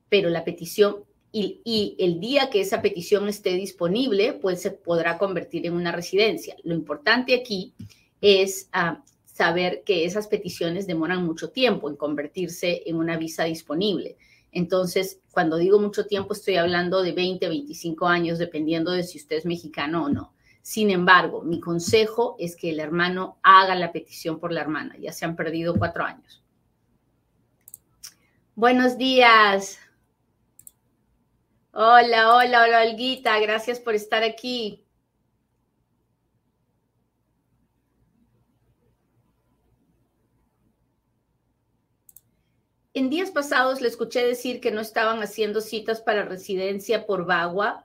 pero 0.09 0.29
la 0.29 0.43
petición 0.43 1.04
y, 1.37 1.95
el 1.99 2.21
día 2.21 2.49
que 2.49 2.61
esa 2.61 2.81
petición 2.81 3.27
esté 3.27 3.51
disponible, 3.55 4.33
pues 4.33 4.61
se 4.61 4.71
podrá 4.71 5.17
convertir 5.17 5.65
en 5.65 5.73
una 5.73 5.91
residencia. 5.91 6.55
Lo 6.63 6.73
importante 6.73 7.35
aquí 7.35 7.73
es 8.21 8.69
ah, 8.71 9.03
saber 9.25 9.83
que 9.85 10.05
esas 10.05 10.27
peticiones 10.27 10.87
demoran 10.87 11.25
mucho 11.25 11.49
tiempo 11.49 11.89
en 11.89 11.97
convertirse 11.97 12.83
en 12.85 12.95
una 12.95 13.17
visa 13.17 13.43
disponible. 13.43 14.15
Entonces, 14.53 15.19
cuando 15.31 15.57
digo 15.57 15.77
mucho 15.77 16.05
tiempo, 16.05 16.31
estoy 16.31 16.55
hablando 16.55 17.03
de 17.03 17.11
20, 17.11 17.49
25 17.49 18.07
años, 18.07 18.39
dependiendo 18.39 18.91
de 18.91 19.03
si 19.03 19.17
usted 19.17 19.35
es 19.35 19.45
mexicano 19.45 20.05
o 20.05 20.09
no. 20.09 20.33
Sin 20.61 20.89
embargo, 20.89 21.41
mi 21.41 21.59
consejo 21.59 22.37
es 22.39 22.55
que 22.55 22.69
el 22.69 22.79
hermano 22.79 23.37
haga 23.43 23.75
la 23.75 23.91
petición 23.91 24.39
por 24.39 24.53
la 24.53 24.61
hermana. 24.61 24.95
Ya 24.97 25.11
se 25.11 25.25
han 25.25 25.35
perdido 25.35 25.75
cuatro 25.75 26.05
años. 26.05 26.41
Buenos 28.55 28.97
días. 28.97 29.79
Hola, 31.77 32.33
hola, 32.33 32.63
hola, 32.63 32.83
Olguita. 32.89 33.37
Gracias 33.37 33.81
por 33.81 33.95
estar 33.95 34.23
aquí. 34.23 34.81
En 42.93 43.09
días 43.09 43.29
pasados 43.29 43.81
le 43.81 43.89
escuché 43.89 44.25
decir 44.25 44.61
que 44.61 44.71
no 44.71 44.79
estaban 44.79 45.21
haciendo 45.21 45.59
citas 45.59 45.99
para 45.99 46.23
residencia 46.23 47.05
por 47.05 47.25
Bagua. 47.25 47.83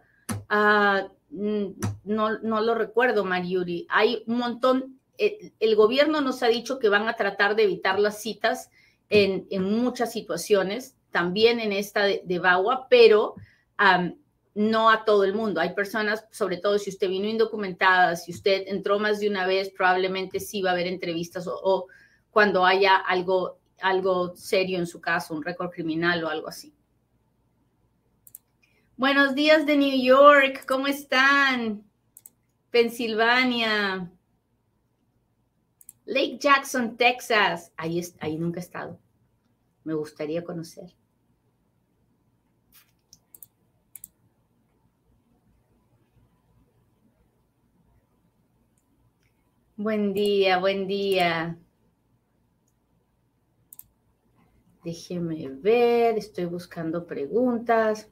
Ah, 0.48 1.08
no, 1.30 1.74
no 2.04 2.60
lo 2.60 2.76
recuerdo, 2.76 3.24
Mariuri. 3.24 3.88
Hay 3.90 4.22
un 4.28 4.38
montón. 4.38 5.00
Eh, 5.18 5.50
el, 5.58 5.74
gobierno 5.74 6.20
nos 6.20 6.44
ha 6.44 6.46
dicho 6.46 6.78
que 6.78 6.88
van 6.88 7.08
a 7.08 7.16
tratar 7.16 7.56
de 7.56 7.64
evitar 7.64 7.98
las 7.98 8.22
citas 8.22 8.70
en, 9.08 9.48
muchas 9.64 10.12
situaciones, 10.12 10.94
también 11.10 11.58
en 11.58 11.72
esta 11.72 12.04
de, 12.04 12.22
de 12.24 12.38
Bagua, 12.38 12.86
pero 12.88 13.34
no 14.54 14.90
a 14.90 15.04
todo 15.04 15.24
el 15.24 15.34
mundo. 15.34 15.60
Hay 15.60 15.74
personas, 15.74 16.26
sobre 16.30 16.58
todo 16.58 16.78
si 16.78 16.90
usted 16.90 17.08
vino 17.08 17.26
indocumentada, 17.26 18.16
si 18.16 18.32
usted 18.32 18.64
entró 18.66 18.98
más 18.98 19.20
de 19.20 19.28
una 19.28 19.46
vez, 19.46 19.70
probablemente 19.70 20.40
sí 20.40 20.60
va 20.60 20.70
a 20.70 20.72
haber 20.72 20.86
entrevistas 20.86 21.46
o, 21.46 21.86
cuando 22.30 22.64
haya 22.64 22.96
algo, 22.96 23.58
algo 23.80 24.36
serio 24.36 24.78
en 24.78 24.86
su 24.86 25.00
caso, 25.00 25.34
un 25.34 25.42
récord 25.42 25.70
criminal 25.70 26.22
o 26.24 26.28
algo 26.28 26.48
así. 26.48 26.74
Buenos 28.96 29.34
días 29.34 29.64
de 29.66 29.76
New 29.76 30.02
York, 30.02 30.64
¿cómo 30.66 30.86
están? 30.86 31.82
Pensilvania. 32.70 34.10
Lake 36.04 36.38
Jackson, 36.38 36.96
Texas. 36.96 37.72
Ahí, 37.76 38.02
ahí 38.20 38.36
nunca 38.36 38.60
he 38.60 38.62
estado. 38.62 39.00
Me 39.84 39.94
gustaría 39.94 40.44
conocer. 40.44 40.99
Buen 49.82 50.12
día, 50.12 50.58
buen 50.58 50.86
día. 50.86 51.56
Déjeme 54.84 55.48
ver, 55.48 56.18
estoy 56.18 56.44
buscando 56.44 57.06
preguntas. 57.06 58.06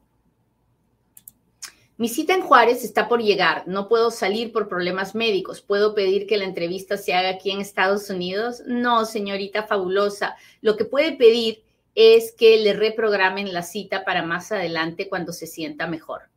Mi 1.99 2.09
cita 2.09 2.33
en 2.33 2.41
Juárez 2.41 2.85
está 2.85 3.07
por 3.07 3.21
llegar. 3.21 3.69
No 3.69 3.87
puedo 3.87 4.11
salir 4.11 4.51
por 4.51 4.67
problemas 4.67 5.15
médicos. 5.15 5.61
¿Puedo 5.61 5.95
pedir 5.95 6.27
que 6.27 6.39
la 6.39 6.47
entrevista 6.47 6.97
se 6.97 7.13
haga 7.13 7.29
aquí 7.29 7.51
en 7.51 7.61
Estados 7.61 8.09
Unidos? 8.09 8.63
No, 8.67 9.05
señorita 9.05 9.67
fabulosa. 9.67 10.37
Lo 10.63 10.75
que 10.79 10.87
puede 10.87 11.19
pedir 11.19 11.65
es 11.95 12.33
que 12.33 12.57
le 12.61 12.73
reprogramen 12.73 13.53
la 13.53 13.63
cita 13.63 14.07
para 14.07 14.23
más 14.23 14.53
adelante 14.53 15.11
cuando 15.11 15.35
se 15.35 15.47
sienta 15.47 15.87
mejor. 15.87 16.31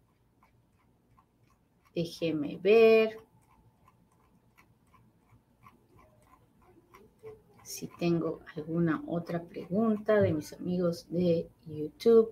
Déjeme 1.95 2.59
ver. 2.61 3.30
Si 7.71 7.88
tengo 7.88 8.41
alguna 8.55 9.01
otra 9.07 9.41
pregunta 9.41 10.19
de 10.19 10.34
mis 10.34 10.53
amigos 10.53 11.05
de 11.10 11.47
YouTube. 11.65 12.31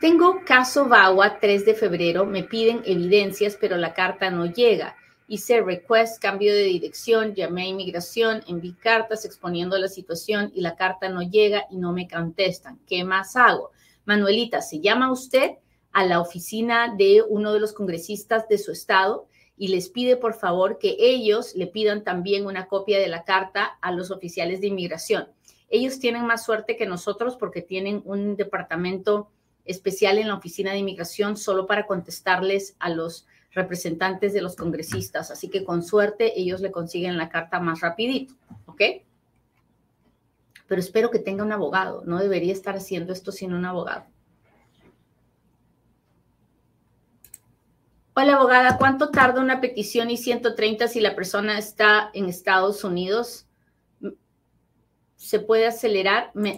Tengo 0.00 0.44
caso 0.44 0.86
VAWA 0.86 1.38
3 1.38 1.64
de 1.64 1.74
febrero, 1.74 2.26
me 2.26 2.42
piden 2.42 2.82
evidencias, 2.84 3.56
pero 3.58 3.76
la 3.76 3.94
carta 3.94 4.28
no 4.30 4.46
llega. 4.46 4.96
Hice 5.28 5.62
request, 5.62 6.20
cambio 6.20 6.52
de 6.52 6.64
dirección, 6.64 7.34
llamé 7.34 7.62
a 7.62 7.68
inmigración, 7.68 8.42
envié 8.46 8.74
cartas 8.76 9.24
exponiendo 9.24 9.78
la 9.78 9.88
situación 9.88 10.52
y 10.54 10.60
la 10.60 10.76
carta 10.76 11.08
no 11.08 11.22
llega 11.22 11.64
y 11.70 11.78
no 11.78 11.92
me 11.92 12.06
contestan. 12.06 12.78
¿Qué 12.86 13.02
más 13.04 13.34
hago? 13.36 13.70
Manuelita, 14.04 14.60
¿se 14.60 14.80
llama 14.80 15.10
usted? 15.10 15.52
A 15.94 16.04
la 16.04 16.20
oficina 16.20 16.94
de 16.94 17.22
uno 17.26 17.52
de 17.54 17.60
los 17.60 17.72
congresistas 17.72 18.48
de 18.48 18.58
su 18.58 18.72
estado 18.72 19.26
y 19.56 19.68
les 19.68 19.88
pide 19.88 20.16
por 20.16 20.34
favor 20.34 20.78
que 20.78 20.96
ellos 20.98 21.54
le 21.54 21.68
pidan 21.68 22.02
también 22.02 22.46
una 22.46 22.66
copia 22.66 22.98
de 22.98 23.06
la 23.06 23.24
carta 23.24 23.78
a 23.80 23.92
los 23.92 24.10
oficiales 24.10 24.60
de 24.60 24.66
inmigración. 24.66 25.28
Ellos 25.70 26.00
tienen 26.00 26.26
más 26.26 26.44
suerte 26.44 26.76
que 26.76 26.86
nosotros 26.86 27.36
porque 27.36 27.62
tienen 27.62 28.02
un 28.04 28.36
departamento 28.36 29.30
especial 29.64 30.18
en 30.18 30.28
la 30.28 30.34
oficina 30.34 30.72
de 30.72 30.78
inmigración 30.78 31.36
solo 31.36 31.66
para 31.66 31.86
contestarles 31.86 32.76
a 32.80 32.90
los 32.90 33.26
representantes 33.52 34.32
de 34.32 34.42
los 34.42 34.56
congresistas. 34.56 35.30
Así 35.30 35.48
que 35.48 35.64
con 35.64 35.84
suerte 35.84 36.38
ellos 36.38 36.60
le 36.60 36.72
consiguen 36.72 37.16
la 37.16 37.28
carta 37.28 37.60
más 37.60 37.80
rapidito, 37.80 38.34
¿ok? 38.66 38.82
Pero 40.66 40.80
espero 40.80 41.10
que 41.10 41.20
tenga 41.20 41.44
un 41.44 41.52
abogado. 41.52 42.02
No 42.04 42.18
debería 42.18 42.52
estar 42.52 42.74
haciendo 42.74 43.12
esto 43.12 43.30
sin 43.30 43.54
un 43.54 43.64
abogado. 43.64 44.06
Hola, 48.16 48.36
abogada, 48.36 48.78
¿cuánto 48.78 49.10
tarda 49.10 49.40
una 49.40 49.60
petición 49.60 50.08
I-130 50.08 50.86
si 50.86 51.00
la 51.00 51.16
persona 51.16 51.58
está 51.58 52.10
en 52.14 52.26
Estados 52.26 52.84
Unidos? 52.84 53.48
¿Se 55.16 55.40
puede 55.40 55.66
acelerar? 55.66 56.30
Me, 56.32 56.56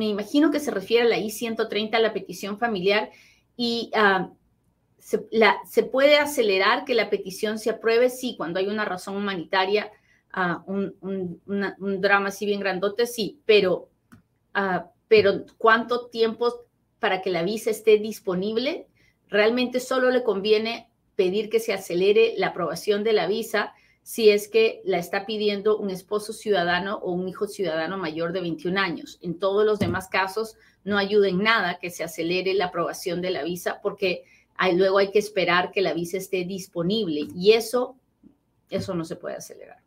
imagino 0.00 0.50
que 0.50 0.58
se 0.58 0.72
refiere 0.72 1.06
a 1.06 1.08
la 1.08 1.18
I-130, 1.18 1.96
la 2.00 2.12
petición 2.12 2.58
familiar, 2.58 3.10
y 3.56 3.92
ah, 3.94 4.32
se, 4.98 5.82
puede 5.84 6.18
acelerar 6.18 6.84
que 6.84 6.94
la 6.94 7.08
petición 7.08 7.60
se 7.60 7.70
apruebe, 7.70 8.10
sí, 8.10 8.34
cuando 8.36 8.58
hay 8.58 8.66
una 8.66 8.84
razón 8.84 9.16
humanitaria, 9.16 9.92
ah, 10.32 10.64
un, 10.66 11.40
drama 12.00 12.30
así 12.30 12.46
bien 12.46 12.58
grandote, 12.58 13.06
sí, 13.06 13.40
pero, 13.46 13.90
ah, 14.54 14.90
pero 15.06 15.44
¿cuánto 15.56 16.08
tiempo 16.08 16.52
para 16.98 17.22
que 17.22 17.30
la 17.30 17.44
visa 17.44 17.70
esté 17.70 17.96
disponible? 17.98 18.88
Realmente 19.28 19.78
solo 19.78 20.10
le 20.10 20.24
conviene 20.24 20.90
pedir 21.16 21.48
que 21.48 21.60
se 21.60 21.72
acelere 21.72 22.34
la 22.36 22.48
aprobación 22.48 23.02
de 23.02 23.12
la 23.12 23.26
visa 23.26 23.74
si 24.02 24.30
es 24.30 24.46
que 24.46 24.82
la 24.84 24.98
está 24.98 25.26
pidiendo 25.26 25.78
un 25.78 25.90
esposo 25.90 26.32
ciudadano 26.32 26.98
o 26.98 27.10
un 27.10 27.28
hijo 27.28 27.48
ciudadano 27.48 27.98
mayor 27.98 28.32
de 28.32 28.40
21 28.40 28.78
años. 28.78 29.18
En 29.20 29.36
todos 29.36 29.66
los 29.66 29.80
demás 29.80 30.06
casos 30.06 30.54
no 30.84 30.96
ayuda 30.96 31.28
en 31.28 31.42
nada 31.42 31.80
que 31.80 31.90
se 31.90 32.04
acelere 32.04 32.54
la 32.54 32.66
aprobación 32.66 33.20
de 33.20 33.30
la 33.30 33.42
visa 33.42 33.80
porque 33.82 34.22
luego 34.74 34.98
hay 34.98 35.10
que 35.10 35.18
esperar 35.18 35.72
que 35.72 35.82
la 35.82 35.92
visa 35.92 36.18
esté 36.18 36.44
disponible 36.44 37.26
y 37.34 37.54
eso, 37.54 37.96
eso 38.70 38.94
no 38.94 39.04
se 39.04 39.16
puede 39.16 39.34
acelerar. 39.34 39.85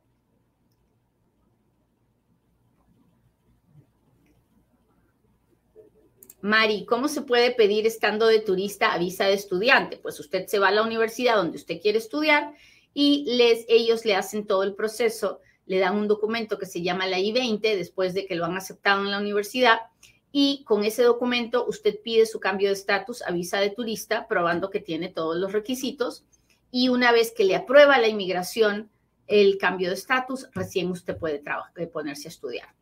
Mari, 6.41 6.85
¿cómo 6.85 7.09
se 7.09 7.21
puede 7.21 7.51
pedir 7.51 7.85
estando 7.85 8.25
de 8.27 8.39
turista 8.39 8.93
a 8.93 8.97
visa 8.97 9.25
de 9.25 9.33
estudiante? 9.33 9.97
Pues 9.97 10.19
usted 10.21 10.47
se 10.47 10.57
va 10.57 10.69
a 10.69 10.71
la 10.71 10.83
universidad 10.83 11.35
donde 11.35 11.57
usted 11.57 11.81
quiere 11.81 11.97
estudiar 11.97 12.53
y 12.93 13.25
les, 13.27 13.65
ellos 13.67 14.05
le 14.05 14.15
hacen 14.15 14.47
todo 14.47 14.63
el 14.63 14.73
proceso, 14.73 15.41
le 15.65 15.79
dan 15.79 15.97
un 15.97 16.07
documento 16.07 16.57
que 16.57 16.65
se 16.65 16.81
llama 16.81 17.07
la 17.07 17.19
I-20 17.19 17.59
después 17.59 18.13
de 18.13 18.25
que 18.25 18.35
lo 18.35 18.45
han 18.45 18.55
aceptado 18.55 19.01
en 19.03 19.11
la 19.11 19.19
universidad 19.19 19.79
y 20.31 20.63
con 20.63 20.85
ese 20.85 21.03
documento 21.03 21.65
usted 21.67 21.99
pide 22.01 22.25
su 22.25 22.39
cambio 22.39 22.69
de 22.69 22.75
estatus 22.75 23.21
a 23.21 23.31
visa 23.31 23.59
de 23.59 23.71
turista, 23.71 24.25
probando 24.27 24.69
que 24.69 24.79
tiene 24.79 25.09
todos 25.09 25.35
los 25.35 25.51
requisitos 25.51 26.23
y 26.71 26.87
una 26.87 27.11
vez 27.11 27.33
que 27.35 27.43
le 27.43 27.57
aprueba 27.57 27.97
la 27.97 28.07
inmigración 28.07 28.89
el 29.27 29.57
cambio 29.57 29.89
de 29.89 29.95
estatus, 29.95 30.47
recién 30.53 30.89
usted 30.89 31.17
puede 31.17 31.43
ponerse 31.91 32.27
a 32.27 32.31
estudiar. 32.31 32.78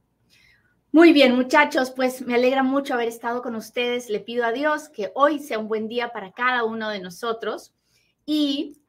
Muy 0.97 1.13
bien, 1.13 1.35
muchachos, 1.35 1.91
pues 1.91 2.25
me 2.25 2.33
alegra 2.33 2.63
mucho 2.63 2.95
haber 2.95 3.07
estado 3.07 3.43
con 3.43 3.55
ustedes. 3.55 4.09
Le 4.09 4.19
pido 4.19 4.43
a 4.43 4.51
Dios 4.51 4.89
que 4.89 5.11
hoy 5.13 5.37
sea 5.37 5.59
un 5.59 5.67
buen 5.67 5.87
día 5.87 6.09
para 6.11 6.31
cada 6.31 6.63
uno 6.63 6.89
de 6.89 6.99
nosotros 6.99 7.71
y 8.25 8.81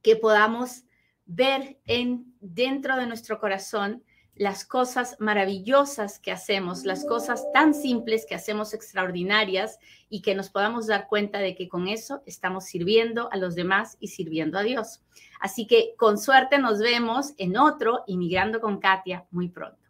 que 0.00 0.14
podamos 0.14 0.84
ver 1.26 1.80
en 1.86 2.32
dentro 2.38 2.94
de 2.94 3.08
nuestro 3.08 3.40
corazón 3.40 4.04
las 4.36 4.64
cosas 4.64 5.16
maravillosas 5.18 6.20
que 6.20 6.30
hacemos, 6.30 6.84
las 6.84 7.04
cosas 7.04 7.44
tan 7.52 7.74
simples 7.74 8.24
que 8.24 8.36
hacemos 8.36 8.72
extraordinarias 8.72 9.80
y 10.08 10.22
que 10.22 10.36
nos 10.36 10.50
podamos 10.50 10.86
dar 10.86 11.08
cuenta 11.08 11.40
de 11.40 11.56
que 11.56 11.68
con 11.68 11.88
eso 11.88 12.22
estamos 12.26 12.66
sirviendo 12.66 13.28
a 13.32 13.38
los 13.38 13.56
demás 13.56 13.96
y 13.98 14.06
sirviendo 14.06 14.56
a 14.56 14.62
Dios. 14.62 15.02
Así 15.40 15.66
que 15.66 15.94
con 15.96 16.16
suerte 16.16 16.58
nos 16.58 16.78
vemos 16.78 17.34
en 17.38 17.56
otro 17.56 18.04
Inmigrando 18.06 18.60
con 18.60 18.78
Katia 18.78 19.26
muy 19.32 19.48
pronto. 19.48 19.87